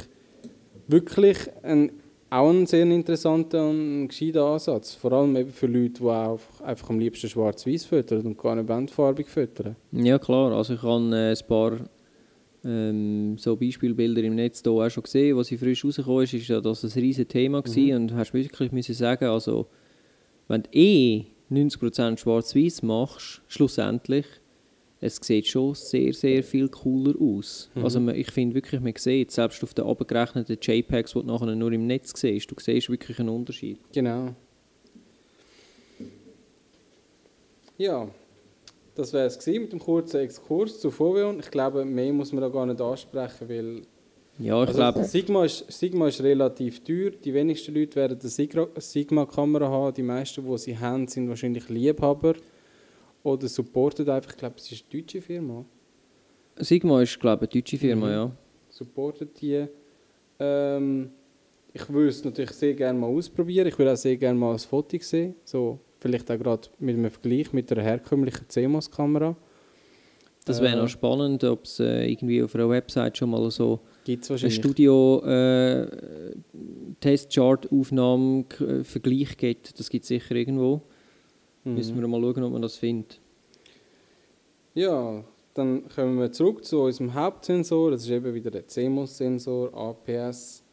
wirklich 0.88 1.38
ein, 1.64 1.92
auch 2.30 2.50
ein 2.50 2.66
sehr 2.66 2.84
interessanter 2.84 3.70
und 3.70 4.10
gescheiter 4.10 4.46
Ansatz. 4.46 4.94
Vor 4.96 5.14
allem 5.14 5.36
eben 5.36 5.52
für 5.52 5.68
Leute, 5.68 6.02
die 6.02 6.04
auch 6.04 6.40
einfach 6.64 6.90
am 6.90 7.00
liebsten 7.00 7.30
schwarz-weiß 7.30 7.86
füttern 7.86 8.26
und 8.26 8.38
gar 8.38 8.56
nicht 8.56 8.68
bandfarbig 8.68 9.28
füttern. 9.28 9.76
Ja, 9.92 10.20
klar. 10.20 10.52
Also 10.52 10.74
ich 10.74 10.84
habe 10.84 11.16
äh, 11.16 11.32
ein 11.32 11.48
paar 11.48 11.80
ähm, 12.64 13.38
so 13.38 13.56
Beispielbilder 13.56 14.24
im 14.24 14.36
Netz 14.36 14.62
hier 14.64 14.72
auch 14.72 14.90
schon 14.90 15.04
gesehen, 15.04 15.38
was 15.38 15.48
sie 15.48 15.58
frisch 15.58 15.84
rausgekommen 15.86 16.24
ist, 16.24 16.34
ist 16.34 16.48
ja 16.48 16.60
das 16.60 16.84
ein 16.84 17.02
riesiges 17.02 17.28
Thema 17.28 17.62
gewesen 17.62 17.96
und 17.96 18.14
hast 18.14 18.34
wirklich 18.34 18.72
müssen 18.72 18.96
sagen, 18.96 19.26
also 19.26 19.68
wenn 20.48 20.64
du 20.64 20.70
eh 20.74 21.26
90% 21.52 22.18
schwarz-weiß 22.18 22.84
machst, 22.84 23.42
schlussendlich, 23.48 24.26
es 25.02 25.18
sieht 25.22 25.48
schon 25.48 25.76
sehr, 25.76 26.14
sehr 26.14 26.44
viel 26.44 26.68
cooler 26.68 27.16
aus. 27.22 27.72
Also 27.76 28.00
man, 28.02 28.16
ich 28.16 28.32
finde 28.32 28.56
wirklich, 28.56 28.82
man 28.82 28.94
sieht, 28.98 29.32
selbst 29.32 29.64
auf 29.64 29.74
den 29.74 29.86
abgerechneten 29.86 30.58
JPEGs, 30.62 31.14
die 31.14 31.20
du 31.20 31.26
nachher 31.26 31.56
nur 31.56 31.72
im 31.72 31.88
Netz 31.88 32.12
siehst, 32.20 32.52
du 32.52 32.56
siehst 32.60 32.90
wirklich 32.90 33.20
einen 33.20 33.30
Unterschied. 33.30 33.80
Genau. 33.94 34.36
Ja, 37.78 38.10
das 39.00 39.14
wäre 39.14 39.26
es 39.26 39.46
mit 39.46 39.72
dem 39.72 39.80
kurzen 39.80 40.18
Exkurs 40.22 40.80
zu 40.80 40.92
Foveon. 40.92 41.40
Ich 41.40 41.50
glaube, 41.50 41.84
mehr 41.86 42.12
muss 42.14 42.32
man 42.32 42.42
da 42.42 42.50
gar 42.50 42.66
nicht 42.66 42.80
ansprechen, 42.82 43.50
weil 43.50 43.82
Ja, 44.38 44.62
ich 44.64 44.70
Also, 44.70 44.80
glaube, 44.80 45.04
Sigma, 45.04 45.46
ist, 45.46 45.66
Sigma 45.72 46.08
ist 46.08 46.22
relativ 46.22 46.84
teuer. 46.84 47.10
Die 47.12 47.34
wenigsten 47.34 47.74
Leute 47.76 47.96
werden 47.98 48.20
eine 48.22 48.70
Sigma-Kamera 48.82 49.68
haben. 49.70 49.94
Die 49.94 50.04
meisten, 50.04 50.46
die 50.46 50.58
sie 50.58 50.78
haben, 50.78 51.08
sind 51.08 51.28
wahrscheinlich 51.28 51.68
Liebhaber 51.70 52.36
oder 53.24 53.48
supportet 53.48 54.08
einfach. 54.08 54.32
Ich 54.32 54.38
glaube, 54.38 54.56
es 54.58 54.72
ist 54.72 54.86
eine 54.92 55.02
deutsche 55.02 55.22
Firma. 55.22 55.66
Sigma 56.58 57.02
ist, 57.02 57.20
glaube 57.20 57.46
ich, 57.46 57.52
eine 57.52 57.62
deutsche 57.62 57.78
Firma, 57.78 58.06
Mhm. 58.08 58.12
ja. 58.14 58.32
Supportet 58.70 59.42
die. 59.42 59.66
Ähm, 60.40 61.10
ich 61.74 61.90
würde 61.90 62.10
es 62.10 62.24
natürlich 62.24 62.52
sehr 62.52 62.74
gerne 62.74 62.98
mal 62.98 63.08
ausprobieren. 63.08 63.68
Ich 63.68 63.78
würde 63.78 63.92
auch 63.94 63.98
sehr 63.98 64.16
gerne 64.18 64.40
mal 64.40 64.54
ein 64.54 64.60
Foto 64.60 64.98
sehen. 65.02 65.36
So, 65.44 65.80
vielleicht 66.00 66.32
auch 66.32 66.38
gerade 66.38 66.70
mit 66.80 66.96
einem 66.96 67.12
Vergleich 67.12 67.54
mit 67.54 67.72
einer 67.72 67.82
herkömmlichen 67.84 68.48
CMOS-Kamera. 68.48 69.36
Das 70.46 70.62
wäre 70.62 70.74
Äh, 70.78 70.82
noch 70.82 70.88
spannend, 70.88 71.44
ob 71.44 71.66
es 71.66 71.80
äh, 71.80 72.10
irgendwie 72.10 72.42
auf 72.42 72.56
einer 72.56 72.70
Website 72.70 73.18
schon 73.18 73.30
mal 73.30 73.52
so 73.52 73.82
eine 74.08 74.30
wahrscheinlich. 74.30 74.56
Studio 74.56 75.22
äh, 75.26 75.82
äh, 75.84 76.36
gibt. 79.38 79.80
Das 79.80 79.90
gibt 79.90 80.04
es 80.04 80.08
sicher 80.08 80.36
irgendwo. 80.36 80.82
Mhm. 81.64 81.76
Müssen 81.76 82.00
wir 82.00 82.08
mal 82.08 82.22
schauen, 82.22 82.44
ob 82.44 82.54
man 82.54 82.62
das 82.62 82.78
findet. 82.78 83.20
Ja, 84.74 85.24
dann 85.54 85.88
kommen 85.90 86.20
wir 86.20 86.32
zurück 86.32 86.64
zu 86.64 86.82
unserem 86.82 87.14
Hauptsensor. 87.14 87.92
Das 87.92 88.04
ist 88.04 88.10
eben 88.10 88.34
wieder 88.34 88.50
der 88.50 88.66
CMOS-Sensor, 88.68 89.74
APS. 89.74 90.64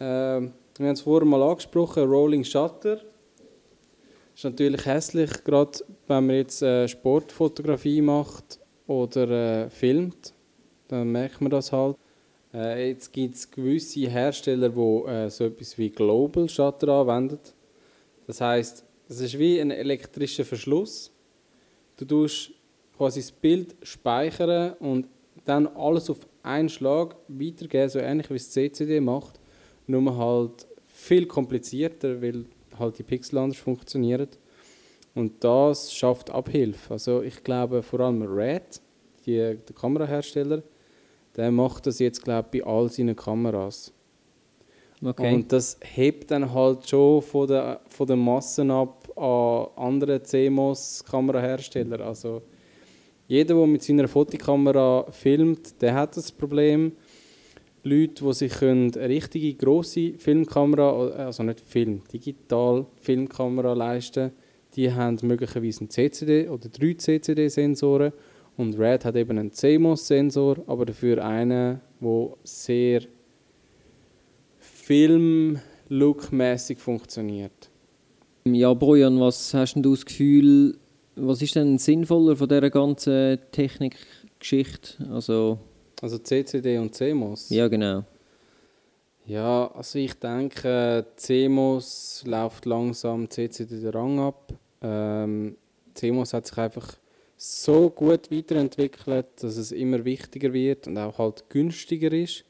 Ähm, 0.00 0.52
wir 0.78 0.86
haben 0.86 0.94
es 0.94 1.00
vorher 1.02 1.26
mal 1.28 1.42
angesprochen, 1.42 2.04
Rolling 2.04 2.44
Shutter. 2.44 3.00
Ist 4.38 4.44
natürlich 4.44 4.86
hässlich, 4.86 5.42
gerade 5.42 5.80
wenn 6.06 6.26
man 6.28 6.36
jetzt 6.36 6.62
äh, 6.62 6.86
Sportfotografie 6.86 8.00
macht 8.00 8.60
oder 8.86 9.64
äh, 9.64 9.68
filmt. 9.68 10.32
Dann 10.86 11.10
merkt 11.10 11.40
man 11.40 11.50
das 11.50 11.72
halt. 11.72 11.96
Äh, 12.54 12.90
jetzt 12.90 13.12
gibt 13.12 13.34
es 13.34 13.50
gewisse 13.50 14.08
Hersteller, 14.08 14.68
die 14.68 15.10
äh, 15.10 15.28
so 15.28 15.46
etwas 15.46 15.76
wie 15.76 15.90
Global 15.90 16.48
Shutter 16.48 16.86
anwenden. 16.86 17.40
Das 18.28 18.40
heißt, 18.40 18.84
es 19.08 19.20
ist 19.20 19.36
wie 19.40 19.60
ein 19.60 19.72
elektrischer 19.72 20.44
Verschluss. 20.44 21.10
Du 21.96 22.04
tust 22.04 22.52
quasi 22.96 23.18
das 23.18 23.32
Bild 23.32 23.74
speichern 23.82 24.74
und 24.74 25.08
dann 25.46 25.66
alles 25.66 26.10
auf 26.10 26.18
einen 26.44 26.68
Schlag 26.68 27.16
weitergeben, 27.26 27.88
so 27.88 27.98
ähnlich 27.98 28.30
wie 28.30 28.36
es 28.36 28.52
CCD 28.52 29.00
macht, 29.00 29.40
nur 29.88 30.16
halt 30.16 30.68
viel 30.86 31.26
komplizierter, 31.26 32.22
weil 32.22 32.44
halt 32.78 32.98
die 32.98 33.02
Pixel 33.02 33.38
anders 33.38 33.58
funktionieren. 33.58 34.28
Und 35.14 35.42
das 35.42 35.92
schafft 35.92 36.30
Abhilfe. 36.30 36.92
Also 36.92 37.22
ich 37.22 37.42
glaube 37.42 37.82
vor 37.82 38.00
allem 38.00 38.22
Red, 38.22 38.80
die, 39.26 39.36
der 39.36 39.74
Kamerahersteller, 39.74 40.62
der 41.36 41.50
macht 41.50 41.86
das 41.86 41.98
jetzt 41.98 42.22
glaube 42.22 42.48
ich, 42.52 42.62
bei 42.62 42.68
all 42.68 42.90
seinen 42.90 43.16
Kameras. 43.16 43.92
Okay. 45.04 45.34
Und 45.34 45.52
das 45.52 45.78
hebt 45.80 46.30
dann 46.30 46.52
halt 46.52 46.88
schon 46.88 47.22
von 47.22 47.46
der, 47.46 47.80
von 47.88 48.06
der 48.06 48.16
Massen 48.16 48.70
ab 48.70 49.08
an 49.16 49.66
andere 49.76 50.22
CMOS-Kamerahersteller. 50.22 52.00
Also 52.00 52.42
jeder, 53.28 53.54
der 53.54 53.66
mit 53.66 53.82
seiner 53.82 54.08
Fotokamera 54.08 55.06
filmt, 55.10 55.80
der 55.80 55.94
hat 55.94 56.16
das 56.16 56.32
Problem. 56.32 56.92
Leute, 57.88 58.24
die 58.24 58.34
sich 58.34 58.52
können 58.52 58.94
eine 58.94 59.08
richtige 59.08 59.54
grosse 59.54 60.12
Filmkamera, 60.18 61.08
also 61.08 61.42
nicht 61.42 61.60
Film, 61.60 62.02
digital 62.12 62.86
Filmkamera 63.00 63.72
leisten, 63.72 64.32
die 64.74 64.92
haben 64.92 65.18
möglicherweise 65.22 65.80
einen 65.80 65.90
CCD 65.90 66.48
oder 66.48 66.68
drei 66.68 66.94
CCD-Sensoren 66.94 68.12
und 68.56 68.78
Red 68.78 69.04
hat 69.04 69.16
eben 69.16 69.38
einen 69.38 69.52
CMOS-Sensor, 69.52 70.58
aber 70.66 70.84
dafür 70.84 71.24
einen, 71.24 71.80
der 72.00 72.36
sehr 72.42 73.02
Film-Look-mäßig 74.58 76.78
funktioniert. 76.78 77.70
Ja, 78.44 78.74
Bojan, 78.74 79.20
was 79.20 79.54
hast 79.54 79.74
denn 79.74 79.82
du 79.82 79.94
das 79.94 80.04
Gefühl, 80.04 80.76
was 81.14 81.42
ist 81.42 81.56
denn 81.56 81.78
sinnvoller 81.78 82.36
von 82.36 82.48
dieser 82.48 82.70
ganzen 82.70 83.38
Technikgeschichte? 83.52 85.06
Also, 85.10 85.58
Also 86.00 86.18
CCD 86.18 86.78
und 86.78 86.94
CMOS? 86.94 87.50
ja, 87.50 87.68
genau. 87.68 88.04
Ja, 89.26 89.70
also 89.74 89.98
ich 89.98 90.14
denke, 90.14 91.04
CMOS 91.16 92.24
läuft 92.26 92.64
langsam 92.64 93.28
CCD 93.28 93.80
den 93.80 93.90
Rang 93.90 94.18
ab. 94.20 94.54
Ähm, 94.80 95.56
CMOS 95.92 96.32
hat 96.32 96.46
sich 96.46 96.56
einfach 96.56 96.96
so 97.36 97.90
gut 97.90 98.30
weiterentwickelt, 98.30 99.26
dass 99.36 99.58
es 99.58 99.72
immer 99.72 100.02
wichtiger 100.04 100.52
wird 100.52 100.86
und 100.86 100.96
auch 100.96 101.18
halt 101.18 101.44
günstiger 101.50 102.10
ist. 102.10 102.44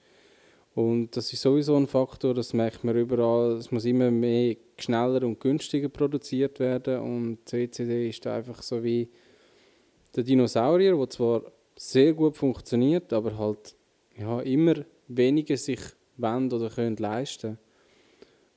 Und 0.76 1.16
das 1.16 1.32
ist 1.32 1.42
sowieso 1.42 1.76
ein 1.76 1.88
Faktor, 1.88 2.34
das 2.34 2.52
merkt 2.52 2.84
man 2.84 2.96
überall. 2.96 3.56
Es 3.56 3.72
muss 3.72 3.84
immer 3.84 4.12
mehr 4.12 4.54
schneller 4.78 5.26
und 5.26 5.40
günstiger 5.40 5.88
produziert 5.88 6.60
werden 6.60 7.00
und 7.00 7.38
CCD 7.48 8.08
ist 8.08 8.24
da 8.24 8.36
einfach 8.36 8.62
so 8.62 8.84
wie 8.84 9.08
der 10.14 10.22
Dinosaurier, 10.22 10.96
der 10.96 11.10
zwar 11.10 11.42
sehr 11.78 12.12
gut 12.12 12.36
funktioniert, 12.36 13.12
aber 13.12 13.38
halt 13.38 13.76
ja, 14.16 14.40
immer 14.40 14.74
weniger 15.06 15.56
sich 15.56 15.80
wollen 16.16 16.52
oder 16.52 16.68
können 16.68 16.96
leisten. 16.96 17.58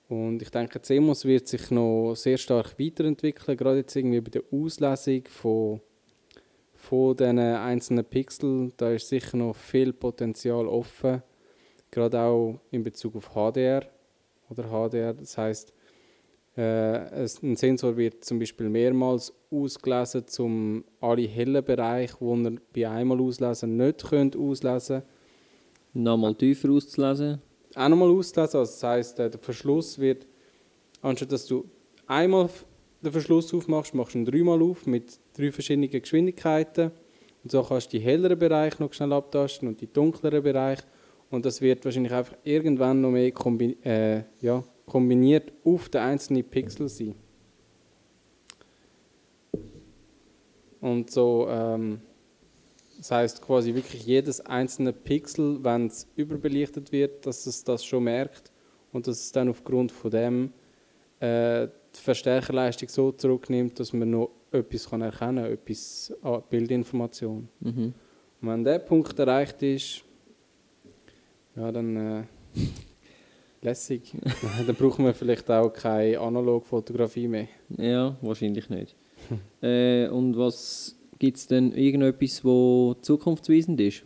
Und 0.10 0.42
ich 0.42 0.50
denke, 0.50 0.82
CMOS 0.82 1.24
wird 1.24 1.48
sich 1.48 1.72
noch 1.72 2.16
sehr 2.16 2.38
stark 2.38 2.78
weiterentwickeln, 2.78 3.56
gerade 3.56 3.78
jetzt 3.78 3.96
irgendwie 3.96 4.20
bei 4.20 4.32
der 4.32 4.44
Auslesung 4.52 5.24
von, 5.30 5.82
von 6.74 7.16
diesen 7.16 7.40
einzelnen 7.40 8.04
Pixeln. 8.04 8.74
Da 8.76 8.92
ist 8.92 9.08
sicher 9.08 9.38
noch 9.38 9.56
viel 9.56 9.94
Potenzial 9.94 10.68
offen, 10.68 11.22
gerade 11.92 12.20
auch 12.20 12.60
in 12.72 12.84
Bezug 12.84 13.16
auf 13.16 13.30
HDR 13.30 13.88
oder 14.50 14.64
HDR. 14.64 15.14
Das 15.14 15.38
heißt, 15.38 15.74
ein 16.56 17.56
Sensor 17.56 17.96
wird 17.96 18.26
zum 18.26 18.40
Beispiel 18.40 18.68
mehrmals 18.70 19.34
ausgelesen, 19.50 20.26
um 20.40 20.84
alle 21.00 21.22
hellen 21.22 21.64
Bereiche, 21.64 22.18
die 22.20 22.82
er 22.82 22.90
bei 22.90 22.98
einmal 22.98 23.22
auslesen 23.22 23.78
nicht 23.78 24.04
könnt 24.04 24.36
auslesen 24.36 25.04
Nochmal 25.94 26.36
tiefer 26.36 26.70
auszulesen. 26.70 27.42
auch 27.76 27.90
nochmal 27.90 28.10
auslesen. 28.10 28.42
Also 28.42 28.60
das 28.60 28.84
heisst, 28.84 29.20
äh, 29.20 29.30
der 29.30 29.40
Verschluss 29.40 30.00
wird, 30.00 30.26
anstatt 31.02 31.32
dass 31.32 31.46
du 31.46 31.66
einmal 32.08 32.50
den 33.02 33.12
Verschluss 33.12 33.54
aufmachst, 33.54 33.94
machst 33.94 34.14
du 34.14 34.20
ihn 34.20 34.26
dreimal 34.26 34.62
auf 34.62 34.86
mit 34.86 35.20
drei 35.36 35.52
verschiedenen 35.52 35.90
Geschwindigkeiten. 35.90 36.92
Und 37.44 37.52
so 37.52 37.64
kannst 37.64 37.92
du 37.92 37.98
die 37.98 38.04
helleren 38.04 38.38
Bereiche 38.38 38.82
noch 38.82 38.94
schnell 38.94 39.12
abtasten 39.14 39.68
und 39.68 39.82
die 39.82 39.92
dunkleren 39.92 40.44
Bereiche. 40.44 40.84
Und 41.30 41.46
das 41.46 41.62
wird 41.62 41.84
wahrscheinlich 41.84 42.14
einfach 42.14 42.36
irgendwann 42.44 43.02
noch 43.02 43.12
mehr 43.12 43.32
kombi 43.32 43.78
äh, 43.84 44.24
ja, 44.42 44.64
kombiniert 44.92 45.54
auf 45.64 45.88
den 45.88 46.02
einzelnen 46.02 46.44
Pixel 46.44 46.90
sein. 46.90 47.16
Und 50.82 51.10
so, 51.10 51.48
ähm, 51.50 52.02
das 52.98 53.10
heißt 53.12 53.42
quasi 53.42 53.74
wirklich 53.74 54.06
jedes 54.06 54.42
einzelne 54.42 54.92
Pixel, 54.92 55.64
wenn 55.64 55.88
es 55.88 56.10
überbelichtet 56.18 56.92
wird, 56.92 57.26
dass 57.26 57.46
es 57.46 57.64
das 57.64 57.86
schon 57.86 58.04
merkt 58.04 58.52
und 58.92 59.08
dass 59.08 59.22
es 59.22 59.32
dann 59.32 59.48
aufgrund 59.48 59.94
von 59.94 60.12
dem 60.12 60.52
äh, 61.22 61.70
die 61.96 62.02
Verstärkerleistung 62.02 62.90
so 62.90 63.14
zurücknimmt, 63.14 63.80
dass 63.80 63.94
man 63.94 64.10
noch 64.10 64.32
etwas 64.52 64.90
kann 64.90 65.04
erkennen 65.04 65.44
kann, 65.44 65.54
etwas 65.54 66.14
an 66.22 66.44
Bildinformation. 66.50 67.48
Mhm. 67.62 67.94
Und 68.42 68.48
wenn 68.50 68.64
der 68.66 68.80
Punkt 68.80 69.18
erreicht 69.18 69.64
ist, 69.64 70.04
ja, 71.56 71.72
dann 71.72 71.96
äh, 71.96 72.24
lässig. 73.62 74.14
dann 74.68 74.76
brauchen 74.76 75.06
wir 75.06 75.14
vielleicht 75.14 75.50
auch 75.50 75.70
keine 75.70 76.20
Analogfotografie 76.20 77.28
mehr. 77.28 77.48
Ja, 77.78 78.18
wahrscheinlich 78.22 78.70
nicht. 78.70 78.96
äh, 79.62 80.08
und 80.08 80.38
was 80.38 80.98
gibt 81.20 81.38
es 81.38 81.48
denn 81.48 81.72
irgendetwas, 81.74 82.44
wo 82.44 82.96
zukunftsweisend 83.02 83.80
ist? 83.80 84.04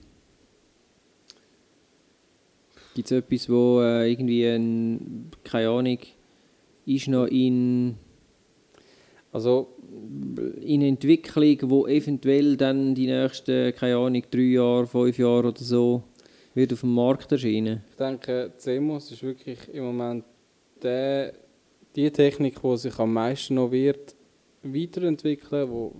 Gibt 2.93 3.11
es 3.11 3.17
etwas, 3.17 3.49
wo 3.49 3.81
äh, 3.81 4.09
irgendwie, 4.09 4.45
ein, 4.45 5.31
keine 5.43 5.69
Ahnung, 5.69 5.99
ist 6.85 7.07
noch 7.07 7.25
in, 7.27 7.95
Also 9.31 9.75
in 10.61 10.81
Entwicklung, 10.81 11.69
wo 11.69 11.87
eventuell 11.87 12.55
dann 12.57 12.95
die 12.95 13.07
nächsten, 13.07 13.73
keine 13.75 13.97
Ahnung, 13.97 14.23
drei 14.29 14.41
Jahre, 14.41 14.87
fünf 14.87 15.17
Jahre 15.17 15.49
oder 15.49 15.61
so, 15.61 16.03
wird 16.55 16.73
auf 16.73 16.79
dem 16.79 16.93
Markt 16.93 17.31
erscheinen? 17.31 17.83
Ich 17.91 17.97
denke, 17.97 18.51
CMOS 18.57 19.11
ist 19.11 19.21
wirklich 19.21 19.59
im 19.73 19.83
Moment 19.83 20.25
der, 20.81 21.33
die 21.95 22.09
Technik, 22.09 22.61
die 22.61 22.77
sich 22.77 22.97
am 22.97 23.13
meisten 23.13 23.55
noch 23.55 23.71
wird 23.71 24.15
weiterentwickeln. 24.63 25.69
Wo, 25.69 25.93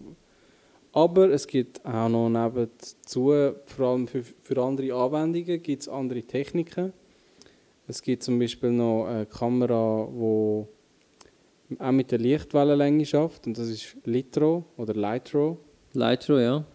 aber 0.93 1.29
es 1.29 1.45
gibt 1.45 1.85
auch 1.85 2.09
noch 2.09 2.29
nebenzu, 2.29 3.53
vor 3.65 3.87
allem 3.87 4.07
für, 4.07 4.23
für 4.23 4.63
andere 4.63 4.93
Anwendungen, 4.93 5.61
gibt 5.61 5.81
es 5.81 5.89
andere 5.89 6.23
Techniken. 6.23 6.93
Es 7.87 8.01
gibt 8.01 8.23
zum 8.23 8.39
Beispiel 8.39 8.71
noch 8.71 9.05
eine 9.05 9.25
Kamera, 9.25 10.07
die 10.09 10.65
auch 11.79 11.91
mit 11.91 12.11
der 12.11 12.19
Lichtwellenlänge 12.19 13.05
schafft 13.05 13.45
und 13.45 13.57
das 13.57 13.67
ist 13.67 13.97
Litro 14.05 14.65
oder 14.77 14.93
Lightro. 14.93 15.57
Lightro, 15.93 16.39
ja. 16.39 16.65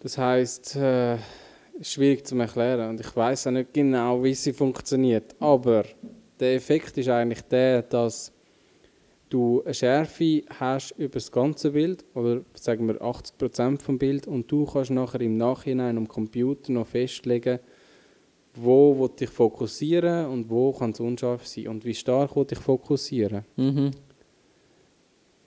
Das 0.00 0.18
heißt, 0.18 0.76
äh, 0.76 1.18
schwierig 1.80 2.26
zu 2.26 2.36
erklären 2.36 2.90
und 2.90 3.00
ich 3.00 3.14
weiß 3.14 3.46
auch 3.46 3.52
nicht 3.52 3.72
genau, 3.72 4.22
wie 4.22 4.34
sie 4.34 4.52
funktioniert. 4.52 5.34
Aber 5.38 5.84
der 6.38 6.54
Effekt 6.54 6.96
ist 6.98 7.08
eigentlich 7.08 7.42
der, 7.42 7.82
dass 7.82 8.32
du 9.28 9.62
eine 9.64 9.74
Schärfe 9.74 10.42
hast 10.58 10.92
über 10.92 11.14
das 11.14 11.30
ganze 11.30 11.70
Bild 11.72 12.04
oder 12.14 12.42
sagen 12.54 12.86
wir 12.88 13.00
80% 13.00 13.80
vom 13.80 13.98
Bild 13.98 14.26
und 14.26 14.50
du 14.50 14.64
kannst 14.64 14.90
nachher 14.90 15.20
im 15.20 15.36
Nachhinein 15.36 15.96
am 15.96 16.08
Computer 16.08 16.72
noch 16.72 16.86
festlegen, 16.86 17.58
wo 18.54 18.98
will 18.98 19.10
ich 19.20 19.30
fokussieren 19.30 20.26
und 20.26 20.50
wo 20.50 20.72
kann 20.72 20.90
es 20.90 21.00
unscharf 21.00 21.46
sein 21.46 21.68
und 21.68 21.84
wie 21.84 21.94
stark 21.94 22.34
will 22.36 22.46
ich 22.50 22.58
fokussieren. 22.58 23.44
Mhm. 23.56 23.90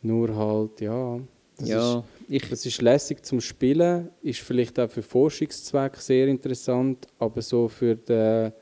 Nur 0.03 0.35
halt, 0.35 0.81
ja. 0.81 1.19
Das 1.57 1.69
ist, 1.69 1.75
ja, 1.75 2.03
ich, 2.31 2.47
das 2.47 2.65
ist 2.65 2.81
lässig 2.81 3.25
zum 3.25 3.41
Spielen, 3.41 4.09
ist 4.21 4.39
vielleicht 4.39 4.79
auch 4.79 4.89
für 4.89 5.01
Forschungszwecke 5.01 5.99
sehr 5.99 6.27
interessant, 6.29 7.05
aber 7.19 7.41
so 7.41 7.67
für 7.67 7.95
den, 7.95 8.53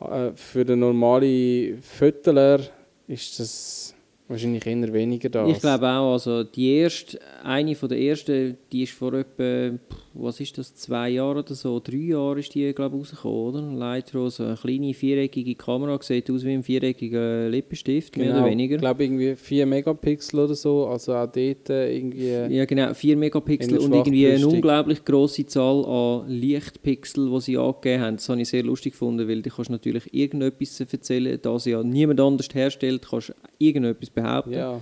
äh, 0.00 0.32
für 0.34 0.62
den 0.62 0.80
normalen 0.80 1.80
Fötteler 1.80 2.60
ist 3.08 3.40
das 3.40 3.94
wahrscheinlich 4.28 4.66
eher 4.66 4.92
weniger 4.92 5.30
da. 5.30 5.46
Ich 5.46 5.58
glaube 5.58 5.88
auch, 5.88 6.12
also 6.12 6.44
die 6.44 6.76
erste, 6.76 7.18
eine 7.42 7.74
von 7.74 7.88
der 7.88 7.98
ersten, 7.98 8.58
die 8.70 8.82
ist 8.82 8.92
vor 8.92 9.14
etwa, 9.14 9.78
was 10.18 10.40
ist 10.40 10.56
das, 10.58 10.74
zwei 10.74 11.10
Jahren 11.10 11.38
oder 11.38 11.54
so, 11.54 11.80
drei 11.80 11.96
Jahre 11.96 12.40
ist 12.40 12.54
die, 12.54 12.72
glaube 12.72 12.96
ich, 12.96 13.02
rausgekommen, 13.02 13.36
oder? 13.38 13.62
Lightro, 13.62 14.28
so 14.28 14.44
eine 14.44 14.56
kleine 14.56 14.94
viereckige 14.94 15.54
Kamera, 15.54 15.98
sieht 16.02 16.30
aus 16.30 16.44
wie 16.44 16.52
ein 16.52 16.62
viereckiger 16.62 17.48
Lippenstift, 17.48 18.16
mehr 18.16 18.32
oder 18.32 18.46
weniger. 18.46 18.76
Ich 18.76 18.80
glaube 18.80 19.04
irgendwie 19.04 19.36
4 19.36 19.66
Megapixel 19.66 20.40
oder 20.40 20.54
so, 20.54 20.86
also 20.86 21.14
auch 21.14 21.26
dort 21.26 21.70
äh, 21.70 21.96
irgendwie... 21.96 22.54
Ja, 22.54 22.64
genau, 22.64 22.94
4 22.94 23.16
Megapixel 23.16 23.78
und 23.78 23.92
irgendwie 23.92 24.28
eine 24.28 24.46
unglaublich 24.46 25.04
grosse 25.04 25.46
Zahl 25.46 25.84
an 25.84 26.28
Lichtpixel, 26.28 27.30
die 27.30 27.40
sie 27.40 27.56
angegeben 27.56 28.02
haben. 28.02 28.16
Das 28.16 28.28
habe 28.28 28.40
ich 28.40 28.48
sehr 28.48 28.62
lustig 28.62 28.92
gefunden, 28.92 29.28
weil 29.28 29.42
du 29.42 29.50
kannst 29.50 29.70
natürlich 29.70 30.12
irgendetwas 30.12 30.80
erzählen, 30.80 31.38
da 31.40 31.58
sie 31.58 31.70
ja 31.70 31.82
niemand 31.82 32.20
anders 32.20 32.48
herstellt, 32.52 33.06
kannst 33.08 33.30
du 33.30 33.34
irgendetwas 33.58 34.10
behaupten. 34.10 34.52
Ja, 34.52 34.80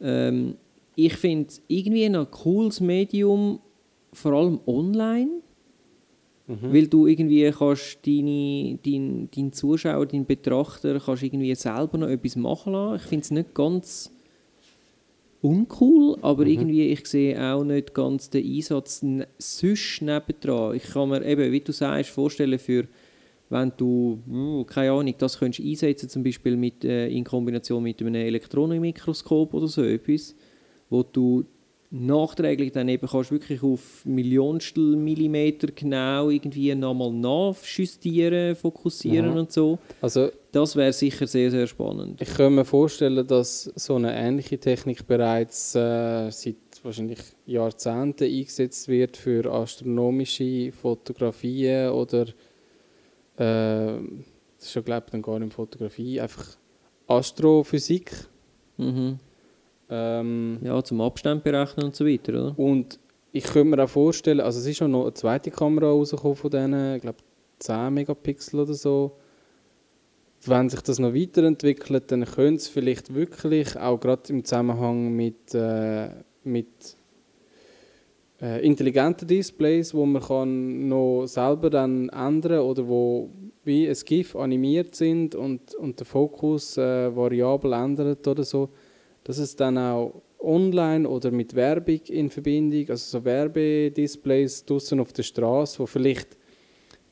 Ähm, 0.00 0.56
ich 0.96 1.14
finde 1.14 1.48
es 1.48 1.62
irgendwie 1.68 2.04
ein 2.04 2.30
cooles 2.30 2.80
Medium, 2.80 3.60
vor 4.12 4.32
allem 4.32 4.60
online, 4.66 5.42
mhm. 6.46 6.72
weil 6.72 6.86
du 6.86 7.06
irgendwie 7.06 7.50
kannst 7.50 8.06
deine, 8.06 8.78
dein, 8.84 9.28
dein 9.34 9.52
Zuschauer, 9.52 10.06
deinen 10.06 10.26
Betrachter 10.26 10.98
kannst 11.00 11.22
irgendwie 11.22 11.54
selber 11.54 11.98
noch 11.98 12.08
etwas 12.08 12.36
machen 12.36 12.72
lassen. 12.72 12.96
Ich 12.96 13.08
finde 13.08 13.22
es 13.22 13.30
nicht 13.30 13.54
ganz 13.54 14.10
uncool, 15.42 16.16
aber 16.22 16.44
Mhm. 16.44 16.50
irgendwie 16.50 16.88
ich 16.88 17.06
sehe 17.06 17.40
auch 17.40 17.62
nicht 17.62 17.94
ganz 17.94 18.30
den 18.30 18.44
Einsatz 18.44 19.04
sonst 19.38 20.02
nebendran. 20.02 20.74
Ich 20.74 20.84
kann 20.84 21.08
mir 21.08 21.24
eben, 21.24 21.52
wie 21.52 21.60
du 21.60 21.72
sagst, 21.72 22.10
vorstellen 22.10 22.58
für 22.58 22.88
wenn 23.48 23.72
du, 23.76 24.18
uh, 24.28 24.64
keine 24.64 24.90
Ahnung, 24.90 25.14
das 25.18 25.38
könntest 25.38 25.66
einsetzen, 25.66 26.08
zum 26.08 26.24
Beispiel 26.24 26.56
mit, 26.56 26.84
äh, 26.84 27.08
in 27.08 27.22
Kombination 27.22 27.82
mit 27.82 28.00
einem 28.00 28.16
Elektronenmikroskop 28.16 29.54
oder 29.54 29.68
so 29.68 29.84
etwas, 29.84 30.34
wo 30.90 31.04
du 31.04 31.44
nachträglich 32.04 32.72
dann 32.72 32.88
eben 32.88 33.06
kannst 33.06 33.30
wirklich 33.30 33.62
auf 33.62 34.04
Millionstel 34.04 34.96
Millimeter 34.96 35.68
genau 35.68 36.30
irgendwie 36.30 36.74
nochmal 36.74 37.12
nachjustieren, 37.12 38.56
fokussieren 38.56 39.30
Aha. 39.30 39.40
und 39.40 39.52
so. 39.52 39.78
also 40.00 40.30
Das 40.52 40.76
wäre 40.76 40.92
sicher 40.92 41.26
sehr, 41.26 41.50
sehr 41.50 41.66
spannend. 41.66 42.20
Ich 42.20 42.34
kann 42.34 42.54
mir 42.54 42.64
vorstellen, 42.64 43.26
dass 43.26 43.64
so 43.74 43.96
eine 43.96 44.14
ähnliche 44.14 44.58
Technik 44.58 45.06
bereits 45.06 45.74
äh, 45.74 46.30
seit 46.30 46.56
wahrscheinlich 46.82 47.20
Jahrzehnten 47.46 48.24
eingesetzt 48.24 48.88
wird 48.88 49.16
für 49.16 49.50
astronomische 49.50 50.72
Fotografien 50.72 51.90
oder 51.90 52.26
äh, 53.36 54.00
das 54.58 54.68
ist 54.68 54.74
ja 54.74 54.82
glaube 54.82 55.04
ich 55.06 55.12
dann 55.12 55.22
gar 55.22 55.38
nicht 55.38 55.52
Fotografie, 55.52 56.20
einfach 56.20 56.56
Astrophysik. 57.06 58.12
Mhm. 58.76 59.18
Ähm, 59.88 60.58
Ja, 60.62 60.82
zum 60.82 61.00
Abstand 61.00 61.44
berechnen 61.44 61.86
und 61.86 61.96
so 61.96 62.06
weiter, 62.06 62.32
oder? 62.32 62.58
Und 62.58 62.98
ich 63.32 63.44
könnte 63.44 63.76
mir 63.76 63.84
auch 63.84 63.88
vorstellen, 63.88 64.40
also 64.40 64.58
es 64.58 64.66
ist 64.66 64.82
auch 64.82 64.88
noch 64.88 65.02
eine 65.02 65.14
zweite 65.14 65.50
Kamera 65.50 65.86
rausgekommen 65.88 66.36
von 66.36 66.50
denen, 66.50 66.96
ich 66.96 67.02
glaube 67.02 67.18
10 67.58 67.92
Megapixel 67.92 68.60
oder 68.60 68.74
so. 68.74 69.12
Wenn 70.44 70.68
sich 70.68 70.80
das 70.80 70.98
noch 70.98 71.14
weiterentwickelt, 71.14 72.10
dann 72.10 72.24
könnte 72.24 72.56
es 72.56 72.68
vielleicht 72.68 73.14
wirklich, 73.14 73.76
auch 73.78 73.98
gerade 73.98 74.32
im 74.32 74.44
Zusammenhang 74.44 75.14
mit, 75.14 75.54
äh, 75.54 76.08
mit 76.44 76.96
äh, 78.40 78.64
intelligenten 78.64 79.26
Displays, 79.26 79.94
wo 79.94 80.06
man 80.06 80.22
kann 80.22 80.88
noch 80.88 81.26
selber 81.26 81.70
dann 81.70 82.08
ändern 82.10 82.60
oder 82.60 82.86
wo 82.86 83.30
wie 83.64 83.88
ein 83.88 83.96
GIF 84.04 84.36
animiert 84.36 84.94
sind 84.94 85.34
und, 85.34 85.74
und 85.74 85.98
der 85.98 86.06
Fokus 86.06 86.76
äh, 86.76 87.14
variabel 87.14 87.72
ändert 87.72 88.26
oder 88.28 88.44
so, 88.44 88.68
dass 89.26 89.38
es 89.38 89.56
dann 89.56 89.76
auch 89.76 90.22
online 90.38 91.08
oder 91.08 91.32
mit 91.32 91.54
Werbung 91.54 92.00
in 92.08 92.30
Verbindung, 92.30 92.88
also 92.90 93.18
so 93.18 93.24
Werbedisplays 93.24 94.64
draußen 94.64 95.00
auf 95.00 95.12
der 95.12 95.24
Straße, 95.24 95.80
wo 95.80 95.86
vielleicht 95.86 96.34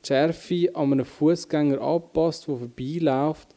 die 0.03 0.07
Schärfe 0.07 0.70
an 0.74 0.92
einem 0.92 1.05
Fußgänger 1.05 1.81
anpasst, 1.81 2.46
der 2.46 2.57
vorbeiläuft, 2.57 3.48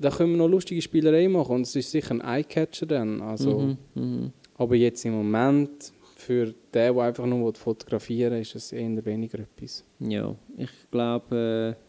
da 0.00 0.10
können 0.10 0.32
wir 0.32 0.38
noch 0.38 0.48
lustige 0.48 0.82
Spielerei 0.82 1.28
machen 1.28 1.56
und 1.56 1.62
es 1.62 1.76
ist 1.76 1.92
sicher 1.92 2.10
ein 2.12 2.22
Eyecatcher 2.22 2.86
dann. 2.86 3.22
Also, 3.22 3.60
Mhm. 3.60 3.78
Mhm. 3.94 4.32
Aber 4.56 4.74
jetzt 4.74 5.04
im 5.04 5.12
Moment, 5.12 5.92
für 6.16 6.46
den, 6.46 6.54
der 6.72 6.96
einfach 6.96 7.26
nur 7.26 7.54
fotografieren 7.54 8.32
will, 8.32 8.40
ist 8.40 8.54
es 8.56 8.72
eher 8.72 9.04
weniger 9.04 9.38
etwas. 9.38 9.84
Ja, 10.00 10.34
ich 10.56 10.70
glaube, 10.90 11.76
äh, 11.76 11.85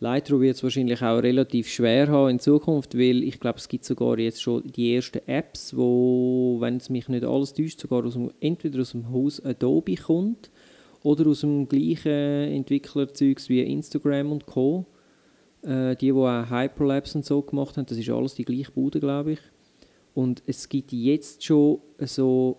Lightroom 0.00 0.42
wird 0.42 0.56
es 0.56 0.62
wahrscheinlich 0.62 1.02
auch 1.02 1.18
relativ 1.18 1.68
schwer 1.68 2.08
haben 2.08 2.30
in 2.30 2.38
Zukunft, 2.38 2.96
weil 2.96 3.24
ich 3.24 3.40
glaube, 3.40 3.58
es 3.58 3.68
gibt 3.68 3.84
sogar 3.84 4.18
jetzt 4.18 4.40
schon 4.40 4.62
die 4.64 4.94
ersten 4.94 5.26
Apps, 5.26 5.76
wo, 5.76 6.58
wenn 6.60 6.76
es 6.76 6.88
mich 6.88 7.08
nicht 7.08 7.24
alles 7.24 7.52
täuscht, 7.52 7.80
sogar 7.80 8.04
aus 8.04 8.12
dem, 8.12 8.30
entweder 8.40 8.80
aus 8.80 8.92
dem 8.92 9.10
Haus 9.10 9.44
Adobe 9.44 9.96
kommt 9.96 10.50
oder 11.02 11.26
aus 11.26 11.40
dem 11.40 11.68
gleichen 11.68 12.12
Entwicklerzeugs 12.12 13.48
wie 13.48 13.60
Instagram 13.62 14.30
und 14.30 14.46
Co. 14.46 14.86
Äh, 15.62 15.96
die, 15.96 16.06
die 16.06 16.12
auch 16.12 16.48
Hyperlapse 16.48 17.18
und 17.18 17.24
so 17.24 17.42
gemacht 17.42 17.76
haben, 17.76 17.86
das 17.86 17.98
ist 17.98 18.08
alles 18.08 18.34
die 18.34 18.44
gleiche 18.44 18.70
Bude, 18.70 19.00
glaube 19.00 19.32
ich. 19.32 19.40
Und 20.14 20.44
es 20.46 20.68
gibt 20.68 20.92
jetzt 20.92 21.44
schon 21.44 21.80
so 21.98 22.58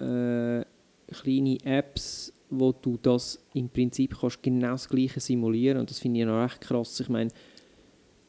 äh, 0.00 0.64
kleine 1.12 1.58
Apps, 1.64 2.32
wo 2.50 2.72
du 2.72 2.98
das 3.00 3.38
im 3.54 3.68
Prinzip 3.68 4.16
kannst 4.20 4.42
genau 4.42 4.72
das 4.72 4.88
Gleiche 4.88 5.20
simulieren 5.20 5.78
und 5.78 5.90
das 5.90 5.98
finde 5.98 6.20
ich 6.20 6.26
noch 6.26 6.42
recht 6.42 6.60
krass. 6.60 6.98
Ich 7.00 7.08
meine, 7.08 7.30